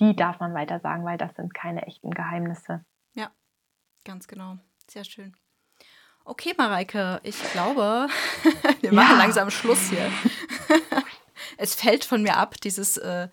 [0.00, 2.84] die darf man weiter sagen, weil das sind keine echten Geheimnisse.
[3.14, 3.30] Ja,
[4.04, 4.58] ganz genau.
[4.86, 5.36] Sehr schön.
[6.28, 8.06] Okay, Mareike, ich glaube,
[8.82, 9.18] wir machen ja.
[9.18, 10.12] langsam Schluss hier.
[11.56, 13.28] es fällt von mir ab, dieses äh,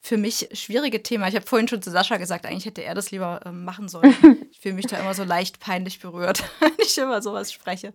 [0.00, 1.28] für mich schwierige Thema.
[1.28, 4.14] Ich habe vorhin schon zu Sascha gesagt, eigentlich hätte er das lieber äh, machen sollen.
[4.50, 7.92] Ich fühle mich da immer so leicht peinlich berührt, wenn ich über sowas spreche.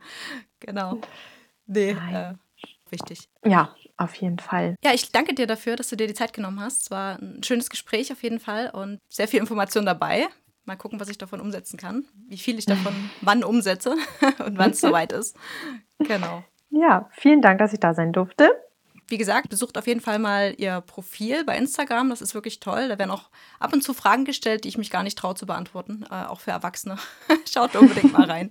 [0.62, 1.02] Genau.
[1.66, 2.36] Nee, äh,
[2.90, 3.28] wichtig.
[3.44, 4.76] Ja, auf jeden Fall.
[4.82, 6.84] Ja, ich danke dir dafür, dass du dir die Zeit genommen hast.
[6.84, 10.30] Es war ein schönes Gespräch auf jeden Fall und sehr viel Information dabei.
[10.66, 13.96] Mal gucken, was ich davon umsetzen kann, wie viel ich davon wann umsetze
[14.46, 15.36] und wann es soweit ist.
[16.00, 16.44] Genau.
[16.70, 18.50] Ja, vielen Dank, dass ich da sein durfte.
[19.08, 22.10] Wie gesagt, besucht auf jeden Fall mal ihr Profil bei Instagram.
[22.10, 22.88] Das ist wirklich toll.
[22.88, 25.46] Da werden auch ab und zu Fragen gestellt, die ich mich gar nicht traue zu
[25.46, 26.98] beantworten, äh, auch für Erwachsene.
[27.52, 28.50] Schaut unbedingt mal rein.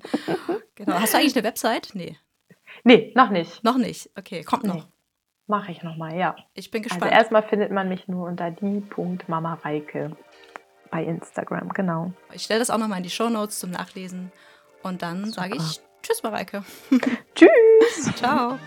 [0.75, 1.01] Genau.
[1.01, 1.91] Hast du eigentlich eine Website?
[1.95, 2.17] Nee.
[2.85, 3.65] Nee, noch nicht.
[3.65, 4.11] Noch nicht.
[4.17, 4.87] Okay, kommt noch.
[5.47, 6.37] Mache ich nochmal, ja.
[6.55, 7.03] Ich bin gespannt.
[7.05, 10.17] Also erstmal findet man mich nur unter die.mamareike
[10.93, 12.13] bei Instagram, genau.
[12.33, 14.31] Ich stelle das auch nochmal in die Show Notes zum Nachlesen.
[14.83, 16.65] Und dann sage ich Tschüss, Mareike.
[17.35, 18.15] Tschüss.
[18.17, 18.59] Ciao.